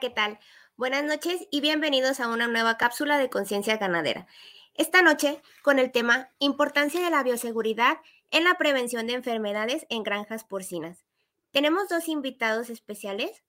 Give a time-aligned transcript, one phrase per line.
[0.00, 0.38] ¿qué tal?
[0.78, 4.26] Buenas noches y bienvenidos a una nueva cápsula de conciencia ganadera.
[4.72, 7.98] Esta noche con el tema Importancia de la bioseguridad
[8.30, 11.04] en la prevención de enfermedades en granjas porcinas.
[11.50, 13.44] Tenemos dos invitados especiales.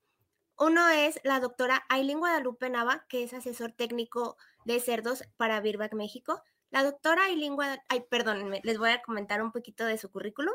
[0.57, 5.93] Uno es la doctora Aileen Guadalupe Nava, que es asesor técnico de cerdos para Birbac
[5.93, 6.43] México.
[6.69, 10.53] La doctora Aileen Guadalupe, ay, perdón, les voy a comentar un poquito de su currículum.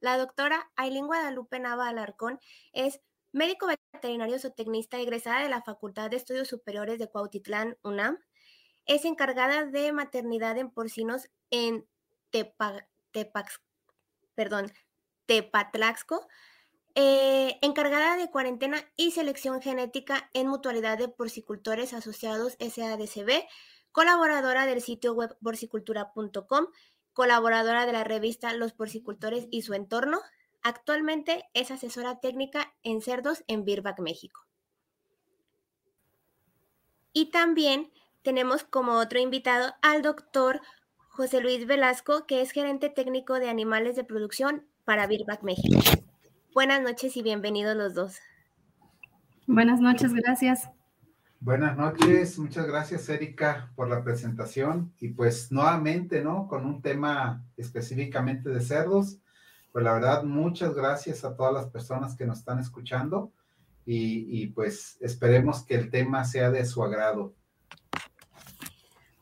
[0.00, 2.40] La doctora Aileen Guadalupe Nava Alarcón
[2.74, 3.00] es
[3.32, 8.18] médico veterinario zootecnista egresada de la Facultad de Estudios Superiores de Cuautitlán, UNAM.
[8.86, 11.86] Es encargada de maternidad en porcinos en
[14.34, 14.72] perdón,
[15.26, 16.26] Tepatlaxco,
[16.94, 23.46] eh, encargada de cuarentena y selección genética en mutualidad de porcicultores asociados SADCB,
[23.92, 26.66] colaboradora del sitio web porcicultura.com,
[27.12, 30.20] colaboradora de la revista Los Porcicultores y su entorno,
[30.62, 34.46] Actualmente es asesora técnica en cerdos en Birbac, México.
[37.12, 37.90] Y también
[38.22, 40.60] tenemos como otro invitado al doctor
[41.08, 45.80] José Luis Velasco, que es gerente técnico de animales de producción para Birbac, México.
[46.52, 48.18] Buenas noches y bienvenidos los dos.
[49.46, 50.68] Buenas noches, gracias.
[51.40, 56.46] Buenas noches, muchas gracias Erika por la presentación y pues nuevamente, ¿no?
[56.46, 59.20] Con un tema específicamente de cerdos
[59.72, 63.32] pues la verdad, muchas gracias a todas las personas que nos están escuchando
[63.86, 67.34] y, pues esperemos que el tema sea de su agrado.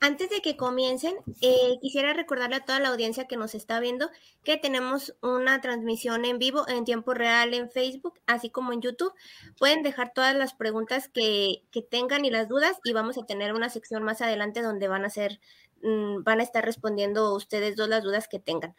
[0.00, 4.10] Antes de que comiencen, eh, quisiera recordarle a toda la audiencia que nos está viendo
[4.44, 9.12] que tenemos una transmisión en vivo en tiempo real en Facebook, así como en YouTube.
[9.58, 13.70] Pueden dejar todas las preguntas que, tengan y las dudas y vamos a tener una
[13.70, 15.40] sección más adelante donde van a ser,
[15.82, 18.76] mm, van a estar respondiendo ustedes dos las dudas que tengan.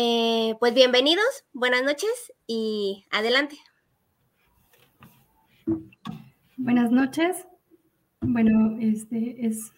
[0.00, 3.56] Eh, pues bienvenidos, buenas noches y adelante.
[6.56, 7.48] Buenas noches.
[8.20, 9.72] Bueno, este es.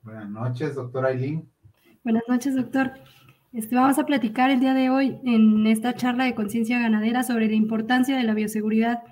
[0.00, 1.46] Buenas noches, doctor Aileen.
[2.04, 2.94] Buenas noches, doctor.
[3.52, 7.48] Este, vamos a platicar el día de hoy en esta charla de conciencia ganadera sobre
[7.48, 9.02] la importancia de la bioseguridad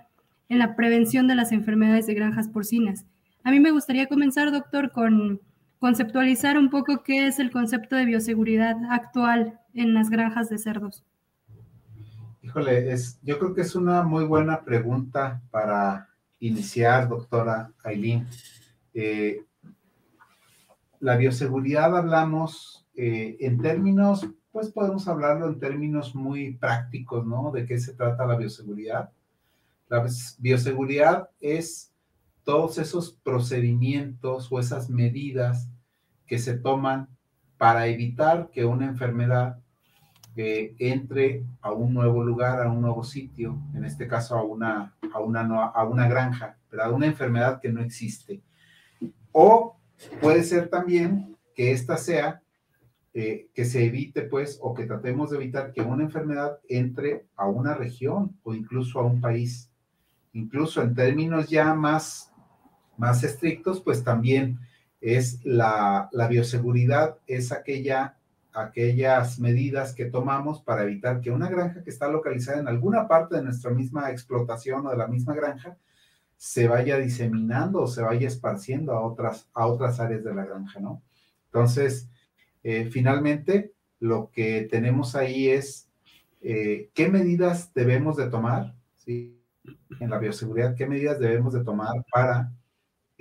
[0.49, 3.05] en la prevención de las enfermedades de granjas porcinas.
[3.44, 5.43] A mí me gustaría comenzar, doctor, con
[5.82, 11.04] conceptualizar un poco qué es el concepto de bioseguridad actual en las granjas de cerdos.
[12.41, 12.94] Híjole,
[13.25, 18.28] yo creo que es una muy buena pregunta para iniciar, doctora Aileen.
[18.94, 19.44] Eh,
[21.00, 27.50] la bioseguridad hablamos eh, en términos, pues podemos hablarlo en términos muy prácticos, ¿no?
[27.50, 29.10] ¿De qué se trata la bioseguridad?
[29.88, 30.06] La
[30.38, 31.92] bioseguridad es
[32.45, 35.69] todos esos procedimientos o esas medidas
[36.27, 37.09] que se toman
[37.59, 39.59] para evitar que una enfermedad
[40.35, 44.97] eh, entre a un nuevo lugar, a un nuevo sitio, en este caso a una,
[45.13, 48.41] a una, a una granja, pero a una enfermedad que no existe.
[49.31, 49.77] O
[50.21, 52.43] puede ser también que esta sea,
[53.15, 57.47] eh, que se evite pues, o que tratemos de evitar que una enfermedad entre a
[57.47, 59.71] una región o incluso a un país.
[60.33, 62.31] Incluso en términos ya más,
[62.97, 64.59] más estrictos, pues también
[65.01, 68.17] es la, bioseguridad, es aquella,
[68.53, 73.37] aquellas medidas que tomamos para evitar que una granja que está localizada en alguna parte
[73.37, 75.77] de nuestra misma explotación o de la misma granja
[76.37, 80.81] se vaya diseminando o se vaya esparciendo a otras, a otras áreas de la granja,
[80.81, 81.03] ¿no?
[81.47, 82.09] Entonces,
[82.63, 85.89] eh, finalmente, lo que tenemos ahí es
[86.41, 89.41] eh, qué medidas debemos de tomar, ¿sí?
[90.01, 92.53] En la bioseguridad, qué medidas debemos de tomar para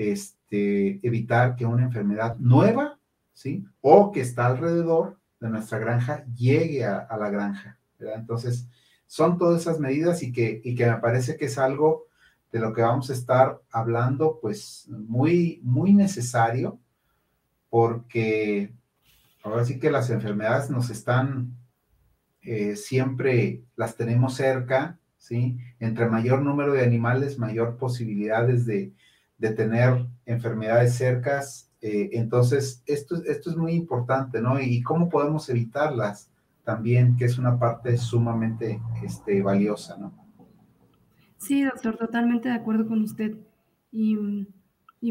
[0.09, 2.99] este, evitar que una enfermedad nueva,
[3.33, 3.65] ¿sí?
[3.81, 7.79] O que está alrededor de nuestra granja llegue a, la granja.
[7.99, 8.67] Entonces,
[9.05, 12.07] son todas esas medidas y que, y que me parece que es algo
[12.51, 16.79] de lo que vamos a estar hablando, pues muy, muy necesario,
[17.69, 18.73] porque
[19.43, 21.55] ahora sí que las enfermedades nos están,
[22.41, 25.57] eh, siempre las tenemos cerca, ¿sí?
[25.79, 28.91] Entre mayor número de animales, mayor posibilidades de,
[29.41, 31.69] de tener enfermedades cercas.
[31.81, 34.61] Eh, entonces, esto, esto es muy importante, ¿no?
[34.61, 36.29] Y cómo podemos evitarlas
[36.63, 40.13] también, que es una parte sumamente este, valiosa, ¿no?
[41.37, 43.35] Sí, doctor, totalmente de acuerdo con usted.
[43.91, 44.47] Y,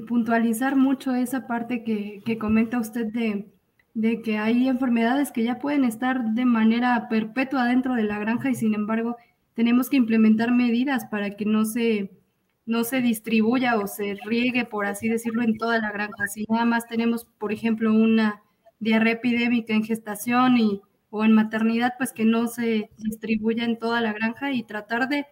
[0.06, 3.49] puntualizar mucho esa parte que, comenta usted de,
[3.94, 8.49] de, que hay enfermedades que ya pueden estar de manera perpetua dentro de la granja
[8.49, 9.17] y sin embargo
[9.55, 12.19] tenemos que implementar medidas para que no se
[12.67, 16.27] no se distribuya o se riegue, por así decirlo, en toda la granja.
[16.29, 18.43] Si nada más tenemos, por ejemplo, una
[18.79, 20.81] diarrea epidémica en gestación y,
[21.11, 25.27] o en maternidad, pues que no se distribuya en toda la granja y tratar de,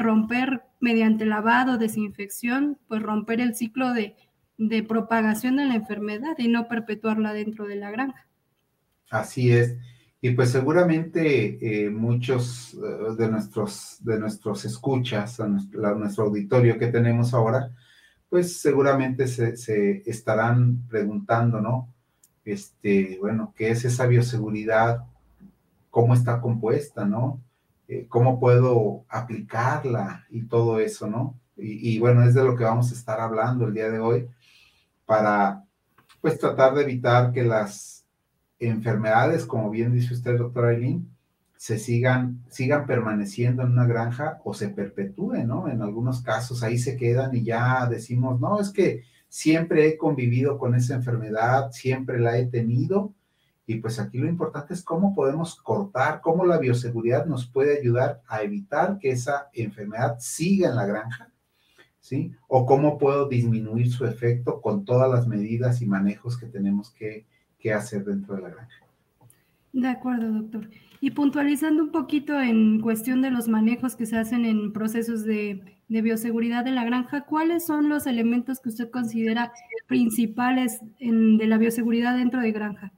[0.00, 4.16] romper mediante lavado, desinfección, pues romper el ciclo de,
[4.58, 8.26] de propagación de la enfermedad y no perpetuarla dentro de la granja.
[9.10, 9.78] Así es.
[10.20, 17.34] Y pues seguramente eh, muchos eh, de, nuestros, de nuestros escuchas, nuestro, auditorio que tenemos
[17.34, 17.70] ahora,
[18.28, 21.88] pues seguramente se, estarán preguntando, ¿no?
[22.44, 25.04] Este, bueno, ¿qué es esa bioseguridad?
[25.90, 27.40] ¿Cómo está compuesta, no?
[27.86, 31.38] Eh, ¿Cómo puedo aplicarla y todo eso, no?
[31.56, 34.28] Y bueno, es de lo que vamos a estar hablando el día de hoy
[35.06, 35.64] para,
[36.20, 37.97] pues, tratar de evitar que las
[38.58, 41.08] enfermedades, como bien dice usted, doctor Aileen,
[41.56, 45.68] se sigan, sigan permaneciendo en una granja o se perpetúen, ¿no?
[45.68, 50.56] En algunos casos ahí se quedan y ya decimos, no, es que siempre he convivido
[50.56, 53.12] con esa enfermedad, siempre la he tenido.
[53.66, 58.22] Y pues aquí lo importante es cómo podemos cortar, cómo la bioseguridad nos puede ayudar
[58.28, 61.30] a evitar que esa enfermedad siga en la granja,
[62.00, 62.32] ¿sí?
[62.46, 67.26] O cómo puedo disminuir su efecto con todas las medidas y manejos que tenemos que
[67.58, 68.86] qué hacer dentro de la granja.
[69.72, 70.68] De acuerdo, doctor.
[71.00, 75.62] Y puntualizando un poquito en cuestión de los manejos que se hacen en procesos de,
[75.88, 79.52] bioseguridad de la granja, ¿cuáles son los elementos que usted considera
[79.86, 82.92] principales de la bioseguridad dentro de granja?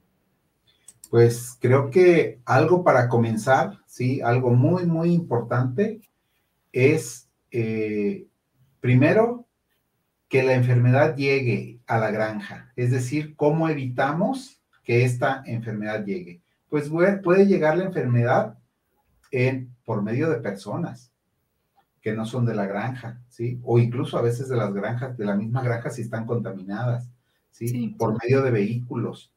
[1.11, 6.01] Pues creo que algo para comenzar, sí, algo muy, muy importante
[6.71, 8.25] es, eh,
[8.79, 9.45] primero,
[10.29, 16.41] que la enfermedad llegue a la granja, es decir, cómo evitamos que esta enfermedad llegue.
[16.69, 16.89] Pues
[17.21, 18.57] puede llegar la enfermedad
[19.29, 21.11] en, por medio de personas
[22.01, 23.59] que no son de la granja, ¿sí?
[23.65, 27.09] O incluso a veces de las granjas, de la misma granja si están contaminadas,
[27.49, 27.93] ¿sí?
[27.99, 29.33] Por medio de vehículos,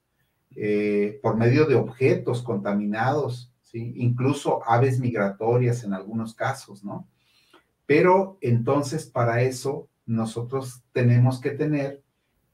[0.54, 3.94] eh, por medio de objetos contaminados, ¿sí?
[3.96, 7.08] Incluso aves migratorias en algunos casos, ¿no?
[7.84, 12.03] Pero entonces para eso nosotros tenemos que tener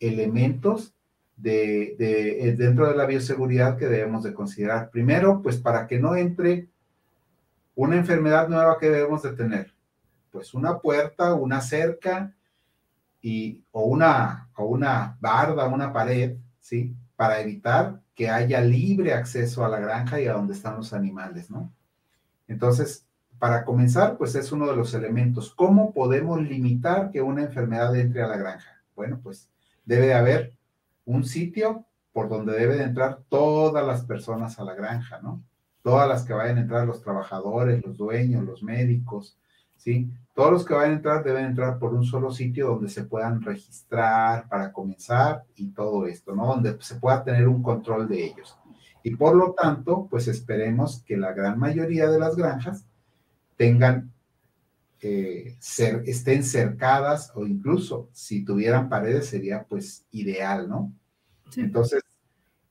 [0.00, 0.94] elementos
[1.37, 4.91] de, eh, dentro de la bioseguridad que debemos de considerar.
[4.91, 6.69] Primero, pues para que no entre
[7.75, 9.73] una enfermedad nueva que debemos de tener,
[10.31, 12.35] pues una puerta, una cerca
[13.23, 16.94] y, o, una, o una barda, una pared, ¿sí?
[17.17, 21.50] Para evitar que haya libre acceso a la granja y a donde están los animales,
[21.50, 21.73] ¿no?
[22.49, 23.06] Entonces,
[23.38, 25.55] para comenzar, pues es uno de los elementos.
[25.55, 28.82] ¿Cómo podemos limitar que una enfermedad entre a la granja?
[28.94, 29.49] Bueno, pues
[29.85, 30.53] debe de haber
[31.05, 35.43] un sitio por donde deben entrar todas las personas a la granja, ¿no?
[35.82, 39.38] Todas las que vayan a entrar, los trabajadores, los dueños, los médicos,
[39.77, 40.11] ¿sí?
[40.35, 43.41] Todos los que vayan a entrar deben entrar por un solo sitio donde se puedan
[43.43, 46.47] registrar para comenzar y todo esto, ¿no?
[46.47, 48.56] Donde se pueda tener un control de ellos.
[49.03, 52.85] Y por lo tanto, pues esperemos que la gran mayoría de las granjas
[53.56, 54.12] tengan,
[55.02, 60.92] eh, ser, estén cercadas o incluso si tuvieran paredes sería pues ideal, ¿no?
[61.57, 62.02] Entonces,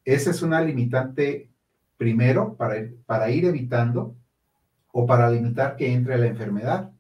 [0.06, 1.50] esa es una limitante
[1.98, 4.16] primero para, para ir evitando
[4.92, 6.92] o para limitar que entre la enfermedad.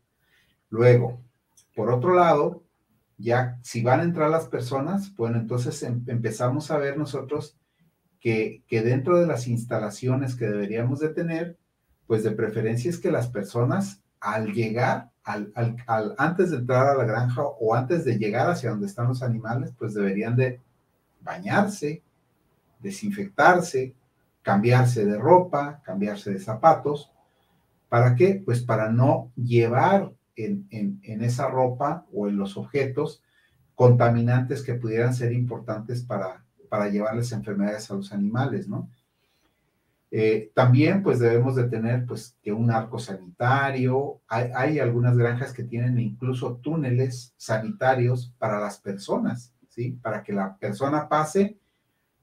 [0.70, 1.22] Luego,
[1.76, 2.64] por otro lado,
[3.18, 7.58] ya si van a entrar las personas, bueno, entonces em, empezamos a ver nosotros
[8.20, 11.58] que, que, dentro de las instalaciones que deberíamos de tener,
[12.08, 17.04] pues de preferencia es que las personas al llegar, al, antes de entrar a la
[17.04, 20.60] granja o antes de llegar hacia donde están los animales, pues deberían de
[21.22, 22.02] bañarse,
[22.80, 23.94] desinfectarse,
[24.42, 27.12] cambiarse de ropa, cambiarse de zapatos.
[27.90, 28.42] ¿Para qué?
[28.44, 33.22] Pues para no llevar en, en esa ropa o en los objetos
[33.76, 38.90] contaminantes que pudieran ser importantes para, para llevarles enfermedades a los animales, ¿no?
[40.12, 45.64] Eh, también pues debemos de tener pues que un arco sanitario, hay, algunas granjas que
[45.64, 49.92] tienen incluso túneles sanitarios para las personas, ¿sí?
[50.02, 51.60] Para que la persona pase,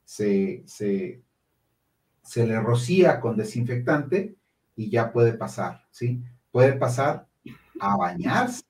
[0.05, 1.23] se, se,
[2.47, 4.35] le rocía con desinfectante
[4.75, 6.25] y ya puede pasar, ¿sí?
[6.51, 7.29] Puede pasar
[7.79, 8.65] a bañarse,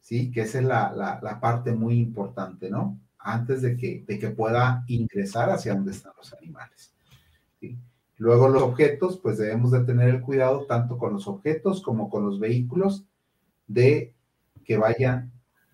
[0.00, 0.30] ¿sí?
[0.30, 2.98] Que esa es la, la, parte muy importante, ¿no?
[3.18, 6.94] Antes de que, de que pueda ingresar hacia donde están los animales,
[7.60, 7.78] ¿sí?
[8.22, 12.24] Luego los objetos, pues debemos de tener el cuidado tanto con los objetos como con
[12.24, 13.04] los vehículos
[13.66, 14.14] de
[14.64, 15.32] que vayan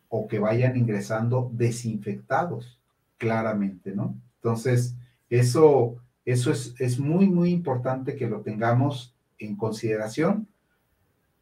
[0.09, 2.81] o que vayan ingresando desinfectados,
[3.19, 4.17] claramente, ¿no?
[4.37, 4.97] Entonces,
[5.29, 10.49] eso, eso es, es muy, muy importante que lo tengamos en consideración.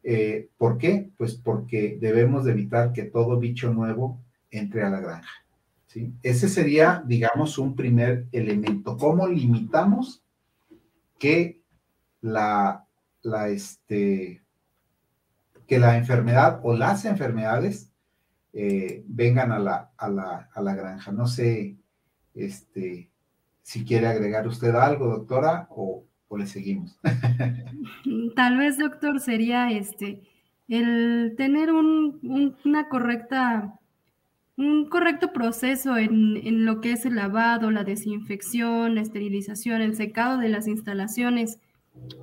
[0.03, 1.09] Eh, ¿Por qué?
[1.17, 4.19] Pues porque debemos de evitar que todo bicho nuevo
[4.51, 5.45] entre a la granja.
[5.85, 6.11] ¿sí?
[6.21, 8.97] Ese sería, digamos, un primer elemento.
[8.97, 10.21] ¿Cómo limitamos
[11.19, 11.61] que
[12.21, 12.85] la,
[13.21, 14.43] la, este,
[15.67, 17.91] que la enfermedad o las enfermedades
[18.53, 21.11] eh, vengan a la, a, la, a la, granja.
[21.11, 21.77] No sé
[22.33, 23.11] este,
[23.61, 26.97] si quiere agregar usted algo, doctora, o, o le seguimos.
[28.35, 30.21] Tal vez, doctor, sería este
[30.67, 33.79] el tener un, una correcta
[34.57, 39.95] un correcto proceso en, en, lo que es el lavado, la desinfección, la esterilización, el
[39.95, 41.59] secado de las instalaciones,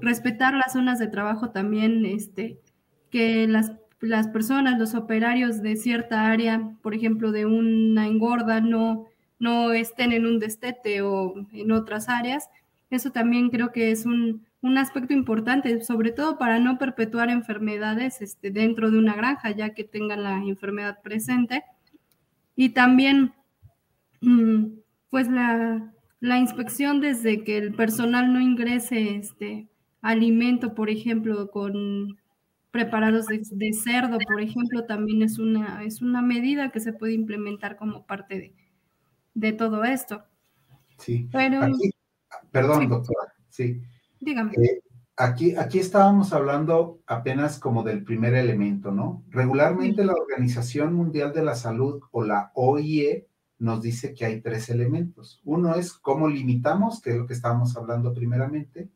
[0.00, 2.59] respetar las zonas de trabajo también, este,
[3.11, 9.07] que las, las personas, los operarios de cierta área, por ejemplo, de una engorda, no,
[9.38, 12.50] no estén en un destete o en otras áreas.
[12.91, 18.21] Eso también creo que es un, un aspecto importante, sobre todo para no perpetuar enfermedades
[18.23, 21.62] este, dentro de una granja, ya que tengan la enfermedad presente
[22.56, 23.32] y también,
[24.20, 24.78] mm,
[25.11, 29.68] pues la, inspección desde que el personal no ingrese este
[30.00, 32.18] alimento, por ejemplo, con
[32.70, 37.76] preparados de, cerdo, por ejemplo, también es una, es una medida que se puede implementar
[37.76, 38.54] como parte
[39.34, 40.25] de, todo esto.
[40.99, 41.28] Sí.
[41.30, 41.61] Pero,
[42.50, 43.34] perdón, doctora.
[43.50, 43.82] Sí.
[44.20, 44.52] Dígame.
[44.54, 44.80] Eh,
[45.16, 49.23] Aquí, aquí estábamos hablando apenas como del primer elemento, ¿no?
[49.30, 53.28] Regularmente la Organización Mundial de la Salud o la OIE
[53.61, 55.40] nos dice que hay tres elementos.
[55.44, 58.88] Uno es cómo limitamos, que es lo que estábamos hablando primeramente.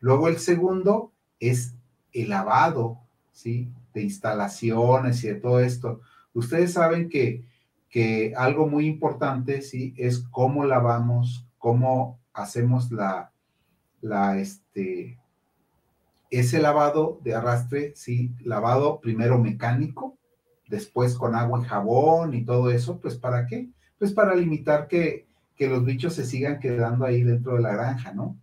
[0.00, 1.76] Luego el segundo es
[2.12, 2.98] el lavado,
[3.30, 3.70] ¿sí?
[3.94, 6.00] De instalaciones y de todo esto.
[6.34, 7.46] Ustedes saben que,
[7.88, 9.94] que algo muy importante, ¿sí?
[9.96, 13.32] Es cómo lavamos, cómo hacemos la,
[14.00, 15.18] la, este,
[16.32, 20.16] ese lavado de arrastre, sí, lavado primero mecánico,
[20.66, 23.68] después con agua y jabón y todo eso, pues ¿para qué?
[23.98, 28.14] Pues para limitar que, que los bichos se sigan quedando ahí dentro de la granja,
[28.14, 28.38] ¿no?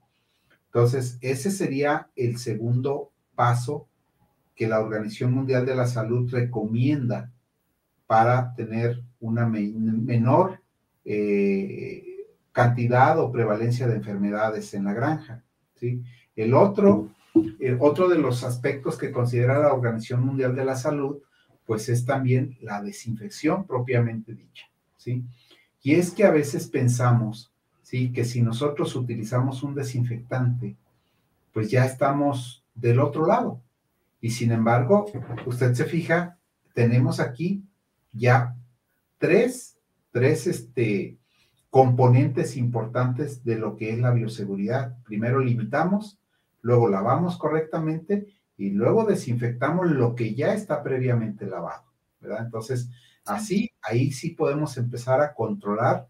[0.67, 3.87] Entonces, ese sería el segundo paso
[4.55, 7.31] que la Organización Mundial de la Salud recomienda
[8.05, 10.61] para tener una menor
[11.05, 15.43] eh, cantidad o prevalencia de enfermedades en la granja.
[15.73, 16.03] ¿sí?
[16.35, 17.09] El otro
[17.59, 21.19] eh, otro de los aspectos que considera la Organización Mundial de la Salud,
[21.65, 24.65] pues es también la desinfección propiamente dicha,
[24.97, 25.23] ¿sí?
[25.81, 28.11] Y es que a veces pensamos, ¿sí?
[28.11, 30.75] Que si nosotros utilizamos un desinfectante,
[31.53, 33.61] pues ya estamos del otro lado.
[34.21, 35.05] Y sin embargo,
[35.45, 36.37] usted se fija,
[36.73, 37.63] tenemos aquí
[38.11, 38.55] ya
[39.17, 39.77] tres,
[40.11, 41.17] tres este,
[41.69, 44.97] componentes importantes de lo que es la bioseguridad.
[45.03, 46.18] Primero limitamos,
[46.61, 51.83] luego lavamos correctamente y luego desinfectamos lo que ya está previamente lavado,
[52.19, 52.45] ¿verdad?
[52.45, 52.89] Entonces,
[53.25, 56.07] así, ahí sí podemos empezar a controlar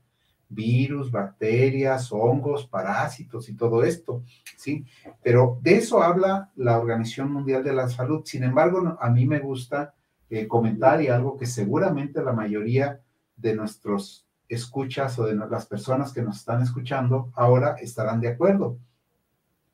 [0.50, 4.24] virus, bacterias, hongos, parásitos y todo esto,
[4.58, 4.86] ¿sí?
[5.22, 8.24] Pero de eso habla la Organización Mundial de la Salud.
[8.26, 9.94] Sin embargo, a mí me gusta
[10.30, 13.00] eh, comentar y algo que seguramente la mayoría
[13.36, 18.80] de nuestros escuchas o de las personas que nos están escuchando ahora estarán de acuerdo.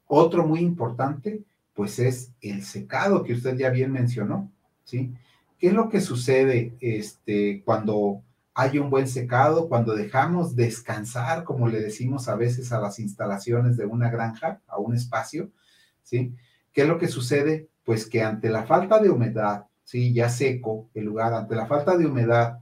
[0.07, 1.43] Otro muy importante,
[1.73, 4.51] pues es el secado que usted ya bien mencionó,
[4.83, 5.13] ¿sí?
[5.57, 8.21] ¿Qué es lo que sucede este, cuando
[8.53, 13.75] hay un buen secado, cuando dejamos descansar, como le decimos a veces a las instalaciones
[13.75, 15.51] de una granja, a un espacio,
[16.03, 16.33] ¿sí?
[16.71, 17.67] ¿Qué es lo que sucede?
[17.83, 20.13] Pues que ante la falta de humedad, ¿sí?
[20.13, 22.59] Ya seco el lugar, ante la falta de humedad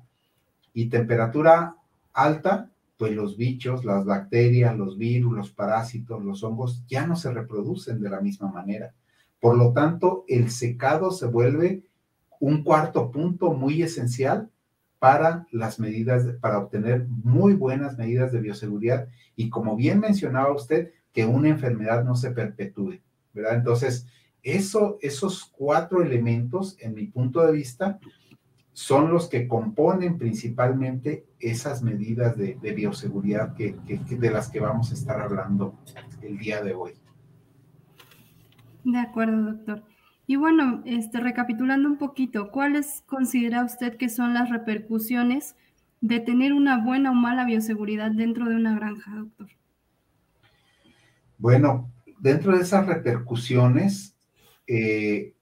[0.73, 1.75] y temperatura
[2.11, 7.31] alta, pues los bichos, las bacterias, los virus, los parásitos, los hongos ya no se
[7.31, 8.93] reproducen de la misma manera.
[9.39, 11.83] Por lo tanto, el secado se vuelve
[12.39, 14.49] un cuarto punto muy esencial
[14.99, 20.91] para las medidas, para obtener muy buenas medidas de bioseguridad y como bien mencionaba usted,
[21.11, 23.01] que una enfermedad no se perpetúe,
[23.33, 23.55] ¿verdad?
[23.55, 24.07] Entonces,
[24.41, 27.99] eso, esos cuatro elementos, en mi punto de vista,
[28.73, 34.95] son los que componen principalmente esas medidas de, bioseguridad que, de las que vamos a
[34.95, 35.79] estar hablando
[36.21, 36.93] el día de hoy.
[38.83, 39.83] De acuerdo, doctor.
[40.25, 45.55] Y bueno, este, recapitulando un poquito, ¿cuáles considera usted que son las repercusiones
[46.01, 49.49] de tener una buena o mala bioseguridad dentro de una granja, doctor?
[51.37, 54.17] Bueno, dentro de esas repercusiones,
[54.65, 55.35] eh,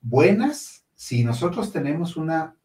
[0.00, 2.56] buenas, si nosotros tenemos una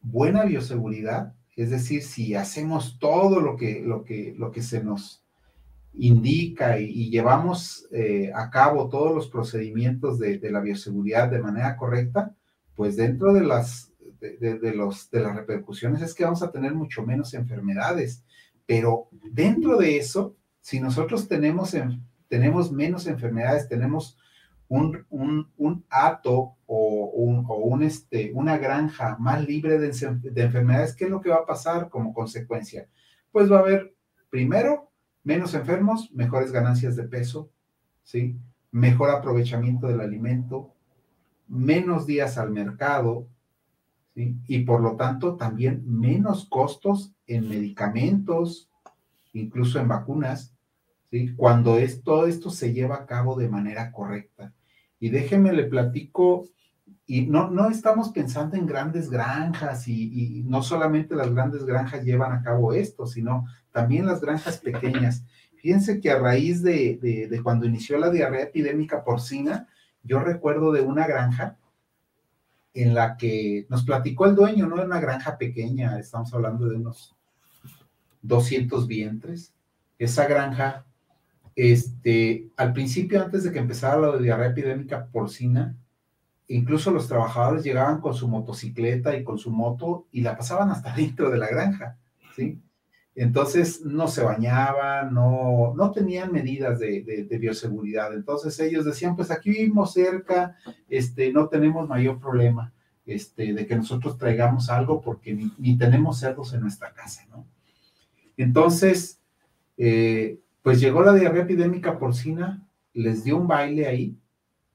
[0.00, 5.24] buena bioseguridad, es decir, si hacemos todo lo que, lo que, lo que se nos
[5.94, 12.34] indica y, llevamos eh, a cabo todos los procedimientos de, la bioseguridad de manera correcta,
[12.76, 17.02] pues dentro de las, de, los, de las repercusiones es que vamos a tener mucho
[17.02, 18.24] menos enfermedades.
[18.66, 21.76] Pero dentro de eso, si nosotros tenemos,
[22.28, 24.16] tenemos menos enfermedades, tenemos
[24.70, 30.94] un, un, hato o, un, o un, este, una granja más libre de, de enfermedades,
[30.94, 32.88] ¿qué es lo que va a pasar como consecuencia?
[33.32, 33.94] Pues va a haber,
[34.30, 34.92] primero,
[35.24, 37.50] menos enfermos, mejores ganancias de peso,
[38.04, 38.36] ¿sí?
[38.70, 40.72] Mejor aprovechamiento del alimento,
[41.48, 43.26] menos días al mercado,
[44.14, 44.36] ¿sí?
[44.46, 48.70] Y por lo tanto también menos costos en medicamentos,
[49.32, 50.54] incluso en vacunas,
[51.10, 51.34] ¿sí?
[51.34, 54.54] Cuando es, todo esto se lleva a cabo de manera correcta.
[55.00, 56.46] Y déjeme le platico,
[57.06, 62.32] y no, no estamos pensando en grandes granjas, y, no solamente las grandes granjas llevan
[62.32, 65.24] a cabo esto, sino también las granjas pequeñas.
[65.56, 69.68] Fíjense que a raíz de, de, cuando inició la diarrea epidémica porcina,
[70.02, 71.56] yo recuerdo de una granja
[72.72, 76.76] en la que nos platicó el dueño, no era una granja pequeña, estamos hablando de
[76.76, 77.16] unos
[78.22, 79.52] 200 vientres.
[79.98, 80.86] Esa granja
[81.56, 85.76] este, al principio, antes de que empezara la diarrea epidémica porcina,
[86.48, 90.94] incluso los trabajadores llegaban con su motocicleta y con su moto y la pasaban hasta
[90.96, 91.98] dentro de la granja,
[92.34, 92.60] ¿sí?
[93.14, 98.14] Entonces no se bañaban, no, no tenían medidas de, bioseguridad.
[98.14, 100.56] Entonces ellos decían, pues aquí vivimos cerca,
[100.88, 102.72] este, no tenemos mayor problema
[103.04, 107.46] este, de que nosotros traigamos algo porque ni, ni tenemos cerdos en nuestra casa, ¿no?
[108.36, 109.20] Entonces,
[109.76, 114.18] eh, pues llegó la diarrea epidémica porcina, les dio un baile ahí,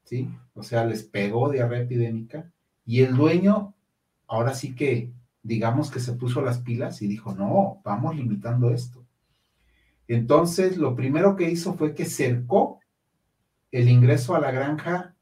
[0.04, 0.28] ¿sí?
[0.54, 2.50] O sea, les pegó diarrea epidémica
[2.84, 3.74] y el dueño,
[4.26, 5.12] ahora sí que,
[5.42, 9.04] digamos que se puso las pilas y dijo, no, vamos limitando esto.
[10.08, 12.80] Entonces, lo primero que hizo fue que cercó
[13.70, 15.14] el ingreso a la granja,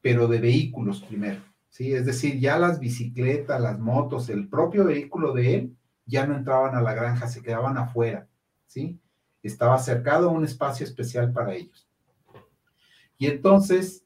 [0.00, 1.92] pero de vehículos primero, ¿sí?
[1.92, 6.74] Es decir, ya las bicicletas, las motos, el propio vehículo de él, ya no entraban
[6.74, 8.28] a la granja, se quedaban afuera,
[8.66, 9.00] ¿sí?
[9.48, 11.86] Estaba cercado a un espacio especial para ellos.
[13.18, 14.02] Y entonces,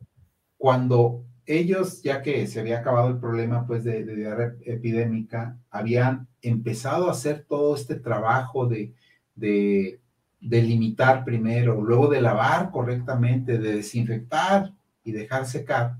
[0.57, 7.09] cuando ellos, ya que se había acabado el problema pues de, diarrea epidémica, habían empezado
[7.09, 8.92] a hacer todo este trabajo de,
[9.35, 10.01] de,
[10.40, 14.74] de limitar primero, luego de lavar correctamente, de desinfectar
[15.05, 15.96] y dejar secar,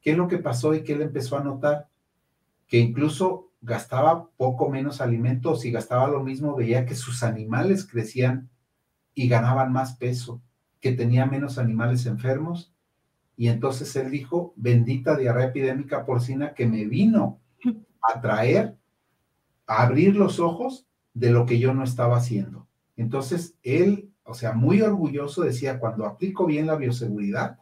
[0.00, 1.88] ¿qué es lo que pasó y qué él empezó a notar?
[2.66, 8.48] Que incluso gastaba poco menos alimentos y gastaba lo mismo, veía que sus animales crecían
[9.16, 10.42] y ganaban más peso,
[10.78, 12.72] que tenía menos animales enfermos.
[13.34, 17.40] Y entonces él dijo, bendita diarrea epidémica porcina que me vino
[18.02, 18.76] a traer,
[19.66, 22.68] a abrir los ojos de lo que yo no estaba haciendo.
[22.94, 27.58] Entonces él, o sea, muy orgulloso decía, cuando aplico bien la bioseguridad,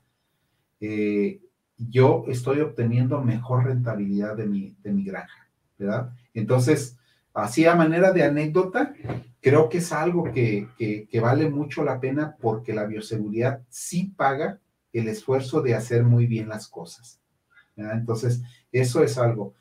[0.81, 1.41] eh,
[1.79, 6.13] yo estoy obteniendo mejor rentabilidad de mi, de mi granja, ¿verdad?
[6.35, 6.99] Entonces,
[7.35, 8.95] así a manera de anécdota,
[9.41, 10.69] creo que es algo que,
[11.21, 14.61] vale mucho la pena porque la bioseguridad sí paga
[14.93, 17.21] el esfuerzo de hacer muy bien las cosas.
[17.77, 19.55] Entonces, eso es algo.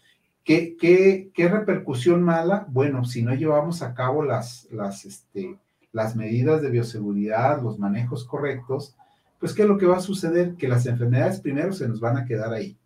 [0.43, 2.65] ¿Qué, qué, repercusión mala?
[2.69, 5.57] Bueno, si no llevamos a cabo las, las, este,
[5.91, 8.95] las medidas de bioseguridad, los manejos correctos,
[9.39, 10.55] pues ¿qué es lo que va a suceder?
[10.55, 12.77] Que las enfermedades primero se nos van a quedar ahí.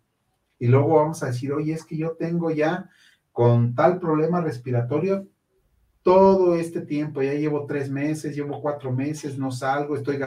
[0.58, 2.90] Y luego vamos a decir, oye, es que yo tengo ya
[3.38, 5.28] con tal problema respiratorio,
[6.02, 10.18] todo este tiempo, ya llevo tres meses, llevo cuatro meses, no salgo, estoy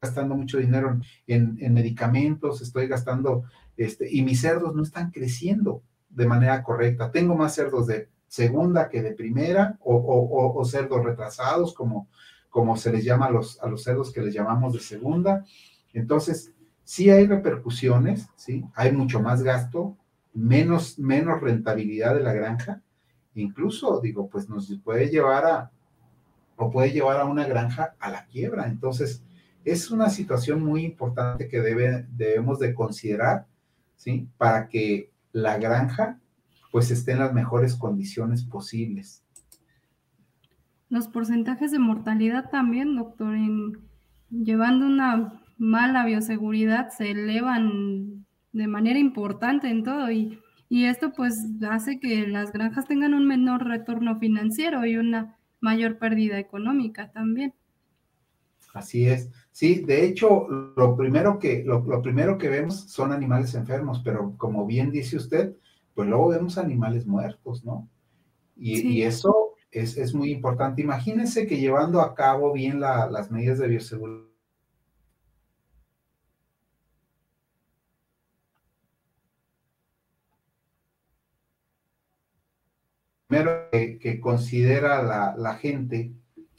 [0.00, 3.42] gastando mucho dinero en, medicamentos, estoy gastando,
[3.76, 7.10] este, y mis cerdos no están creciendo de manera correcta.
[7.10, 12.08] Tengo más cerdos de segunda que de primera, o, cerdos retrasados, como,
[12.48, 15.44] como se les llama a los, a los cerdos que les llamamos de segunda.
[15.92, 19.96] Entonces, sí hay repercusiones, sí, hay mucho más gasto,
[20.34, 22.82] menos, menos rentabilidad de la granja,
[23.34, 25.70] incluso, digo, pues nos puede llevar a,
[26.56, 28.66] o puede llevar a una granja a la quiebra.
[28.66, 29.22] Entonces,
[29.64, 33.46] es una situación muy importante que debe, debemos de considerar,
[33.96, 34.28] ¿sí?
[34.36, 36.18] Para que la granja,
[36.70, 39.22] pues, esté en las mejores condiciones posibles.
[40.88, 43.78] Los porcentajes de mortalidad también, doctor, en,
[44.30, 48.23] llevando una mala bioseguridad se elevan
[48.54, 50.38] de manera importante en todo y
[50.68, 51.38] y esto pues
[51.70, 57.54] hace que las granjas tengan un menor retorno financiero y una mayor pérdida económica también.
[58.72, 59.30] Así es.
[59.52, 64.66] Sí, de hecho, lo primero que, lo, primero que vemos son animales enfermos, pero como
[64.66, 65.54] bien dice usted,
[65.94, 67.88] pues luego vemos animales muertos, ¿no?
[68.56, 70.82] Y, eso es, es, muy importante.
[70.82, 74.26] Imagínense que llevando a cabo bien las medidas de bioseguridad,
[83.34, 85.02] primero que, considera
[85.36, 86.12] la, gente,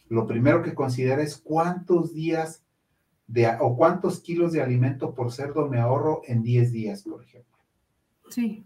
[0.10, 2.64] lo primero que considera es cuántos días
[3.28, 7.58] de, o cuántos kilos de alimento por cerdo me ahorro en 10 días, por ejemplo.
[8.30, 8.66] Sí.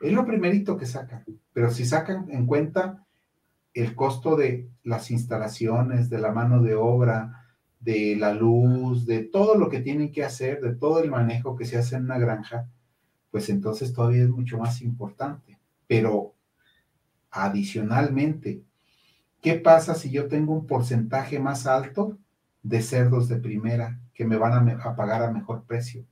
[0.00, 3.04] Es lo primerito que sacan, pero si sacan en cuenta
[3.72, 7.46] el costo de las instalaciones, de la mano de obra,
[7.80, 11.64] de la luz, de todo lo que tienen que hacer, de todo el manejo que
[11.64, 12.68] se hace en una granja,
[13.32, 15.58] pues entonces todavía es mucho más importante.
[15.88, 16.33] Pero
[17.34, 18.62] adicionalmente,
[19.40, 22.16] ¿qué pasa si yo tengo un porcentaje más alto
[22.62, 26.04] de cerdos de primera que me van a, pagar a mejor precio?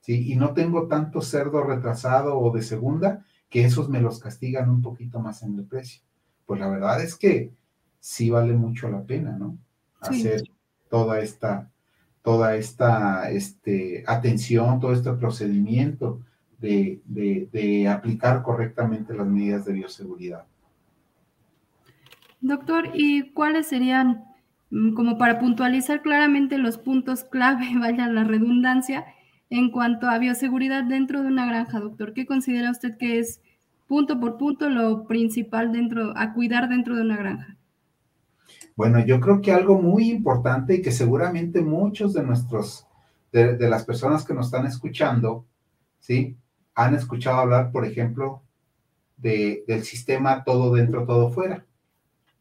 [0.00, 0.32] ¿Sí?
[0.32, 4.80] Y no tengo tanto cerdo retrasado o de segunda que esos me los castigan un
[4.80, 6.02] poquito más en el precio.
[6.46, 7.52] Pues la verdad es que
[8.00, 9.58] sí vale mucho la pena, ¿no?
[10.00, 10.42] Hacer
[10.88, 11.70] toda esta,
[12.22, 16.20] toda esta este, atención, todo este procedimiento
[16.58, 20.44] de, aplicar correctamente las medidas de bioseguridad.
[22.40, 24.24] Doctor, ¿y cuáles serían,
[24.70, 29.06] mm, como para puntualizar claramente los puntos clave, vaya la redundancia,
[29.48, 32.12] en cuanto a bioseguridad dentro de una granja, doctor?
[32.12, 33.40] ¿Qué considera usted que es
[33.86, 37.56] punto por punto lo principal dentro, a cuidar dentro de una granja?
[38.74, 42.86] Bueno, yo creo que algo muy importante y que seguramente muchos de nuestros,
[43.32, 45.46] de, de las personas que nos están escuchando,
[45.98, 46.36] ¿sí?
[46.76, 48.42] Han escuchado hablar, por ejemplo,
[49.16, 51.64] del sistema todo dentro, todo fuera.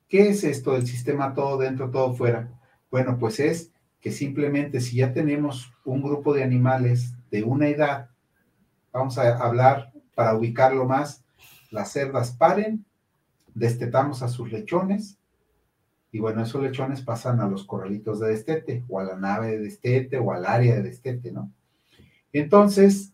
[0.07, 2.51] ¿Qué es esto del sistema todo dentro, todo fuera?
[2.91, 3.71] Bueno, pues es
[4.01, 8.09] que simplemente si ya tenemos un grupo de animales de una edad,
[8.91, 11.23] vamos a hablar para ubicarlo más,
[11.71, 12.85] las cerdas paren,
[13.53, 15.17] destetamos a sus lechones,
[16.11, 19.59] y bueno, esos lechones pasan a los corralitos de destete, o a la nave de
[19.59, 21.51] destete, o al área de destete, ¿no?
[22.31, 23.13] Entonces,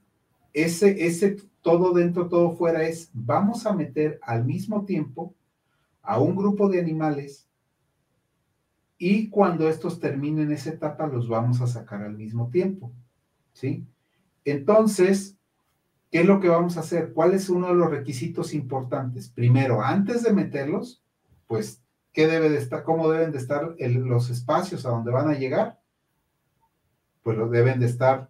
[0.54, 5.36] ese, ese todo dentro, todo fuera es, vamos a meter al mismo tiempo
[6.02, 7.48] a un grupo de animales
[8.98, 12.92] y cuando estos terminen esa etapa los vamos a sacar al mismo tiempo,
[13.52, 13.88] ¿sí?
[14.46, 15.38] Entonces,
[16.12, 17.12] ¿qué es lo que vamos a hacer?
[17.14, 19.30] ¿Cuál es uno de los requisitos importantes?
[19.30, 21.04] Primero, antes de meterlos,
[21.48, 21.84] pues,
[22.14, 25.80] ¿qué debe de estar, cómo deben de estar los espacios a donde van a llegar?
[27.24, 28.30] Pues los deben de estar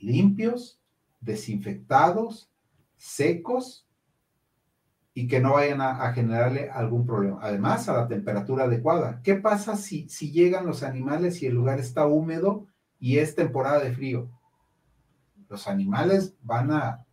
[0.00, 0.80] limpios,
[1.26, 2.50] desinfectados,
[2.96, 3.86] secos
[5.12, 7.38] y que no vayan a, generarle algún problema.
[7.42, 9.20] Además, a la temperatura adecuada.
[9.22, 12.66] ¿Qué pasa si, si llegan los animales y el lugar está húmedo
[12.98, 14.30] y es temporada de frío?
[15.48, 17.04] Los animales van a,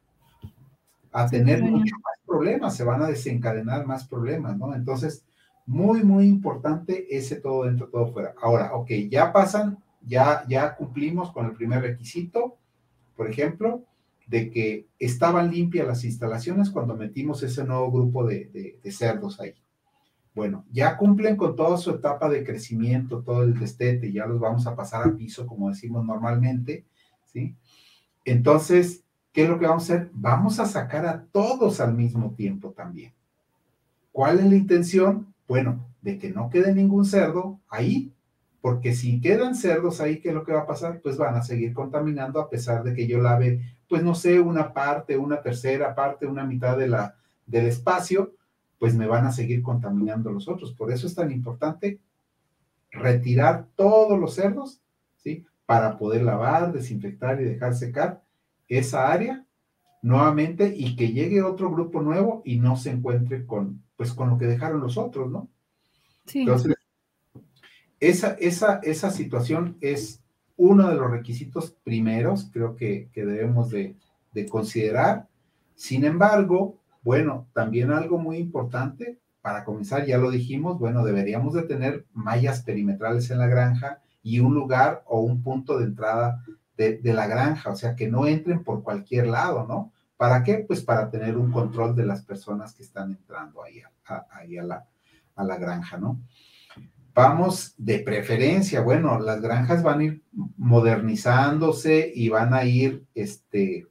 [1.11, 4.75] a tener muchos más problemas, se van a desencadenar más problemas, ¿no?
[4.75, 5.25] Entonces,
[5.65, 8.33] muy, muy importante ese todo dentro, todo fuera.
[8.41, 12.57] Ahora, ok, ya pasan, ya, ya cumplimos con el primer requisito,
[13.15, 13.85] por ejemplo,
[14.27, 19.53] de que estaban limpias las instalaciones cuando metimos ese nuevo grupo de, cerdos ahí.
[20.33, 24.65] Bueno, ya cumplen con toda su etapa de crecimiento, todo el destete, ya los vamos
[24.65, 26.85] a pasar a piso, como decimos normalmente,
[27.25, 27.55] ¿sí?
[28.25, 30.09] Entonces, ¿qué es lo que vamos a hacer?
[30.13, 33.13] Vamos a sacar a todos al mismo tiempo también.
[34.11, 35.33] ¿Cuál es la intención?
[35.47, 38.13] Bueno, de que no quede ningún cerdo ahí,
[38.61, 41.01] porque si quedan cerdos ahí, ¿qué es lo que va a pasar?
[41.01, 44.73] Pues van a seguir contaminando a pesar de que yo lave pues no sé, una
[44.73, 48.33] parte, una tercera parte, una mitad de la, del espacio,
[48.79, 50.71] pues me van a seguir contaminando los otros.
[50.71, 51.99] Por eso es tan importante
[52.89, 54.81] retirar todos los cerdos,
[55.17, 55.45] ¿sí?
[55.67, 58.23] Para poder lavar, desinfectar y dejar secar
[58.67, 59.45] esa área
[60.01, 64.39] nuevamente y que llegue otro grupo nuevo y no se encuentre con, pues con lo
[64.39, 65.49] que dejaron los otros, ¿no?
[66.25, 66.39] Sí.
[66.39, 66.73] Entonces,
[67.99, 70.22] esa, esa, esa situación es
[70.55, 73.95] uno de los requisitos primeros, creo que, debemos de,
[74.49, 75.27] considerar.
[75.75, 81.63] Sin embargo, bueno, también algo muy importante, para comenzar, ya lo dijimos, bueno, deberíamos de
[81.63, 86.43] tener mallas perimetrales en la granja y un lugar o un punto de entrada
[86.77, 89.91] de, la granja, o sea, que no entren por cualquier lado, ¿no?
[90.15, 90.59] ¿Para qué?
[90.59, 93.81] Pues para tener un control de las personas que están entrando ahí,
[95.35, 96.21] a la granja, ¿no?
[97.15, 100.23] Vamos de preferencia, bueno, las granjas van a ir
[100.57, 103.85] modernizándose y van a ir este,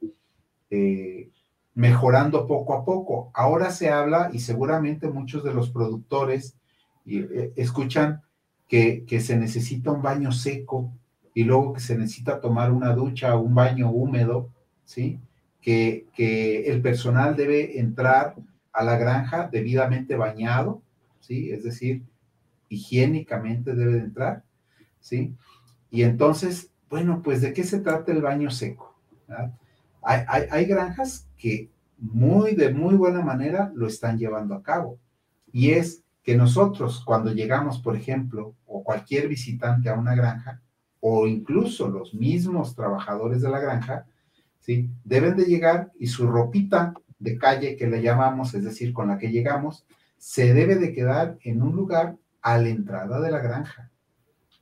[0.69, 1.29] eh,
[1.73, 3.31] mejorando poco a poco.
[3.33, 6.57] Ahora se habla y seguramente muchos de los productores
[7.05, 8.21] eh, escuchan
[8.67, 10.91] que, se necesita un baño seco
[11.33, 14.49] y luego que se necesita tomar una ducha o un baño húmedo,
[14.83, 15.19] ¿sí?
[15.61, 18.35] Que, que el personal debe entrar
[18.73, 20.81] a la granja debidamente bañado,
[21.21, 21.51] ¿sí?
[21.51, 22.01] Es decir,
[22.69, 24.43] higiénicamente debe de entrar,
[24.99, 25.35] ¿sí?
[25.89, 28.95] Y entonces, bueno, pues ¿de qué se trata el baño seco?
[30.01, 34.97] Hay, granjas que muy de muy buena manera lo están llevando a cabo.
[35.51, 40.61] Y es que nosotros cuando llegamos, por ejemplo, o cualquier visitante a una granja,
[40.99, 44.05] o incluso los mismos trabajadores de la granja,
[44.59, 44.89] ¿sí?
[45.03, 49.17] Deben de llegar y su ropita de calle que le llamamos, es decir, con la
[49.17, 49.85] que llegamos,
[50.17, 53.89] se debe de quedar en un lugar a la entrada de la granja.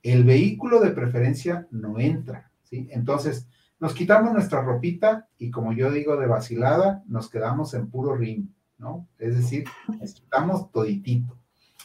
[0.02, 2.88] El vehículo de preferencia no entra, ¿sí?
[2.92, 8.14] Entonces, nos quitamos nuestra ropita y como yo digo de vacilada, nos quedamos en puro
[8.14, 9.08] rim, ¿no?
[9.18, 9.64] Es decir,
[10.00, 11.36] nos quitamos toditito,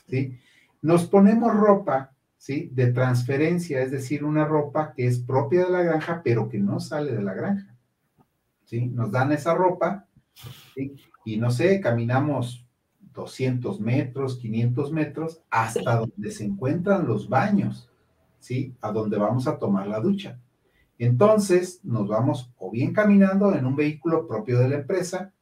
[0.08, 0.40] ¿sí?
[0.82, 2.70] Nos ponemos ropa, ¿sí?
[2.74, 6.80] De transferencia, es decir, una ropa que es propia de la granja, pero que no
[6.80, 7.76] sale de la granja,
[8.66, 8.86] ¿sí?
[8.86, 10.06] Nos dan esa ropa.
[11.26, 12.67] Y no sé, caminamos
[13.18, 17.90] 200 metros, 500 metros, hasta donde se encuentran los baños,
[18.40, 18.76] ¿sí?
[18.80, 20.40] A donde vamos a tomar la ducha.
[21.00, 25.34] Entonces, nos vamos o bien caminando en un vehículo propio de la empresa,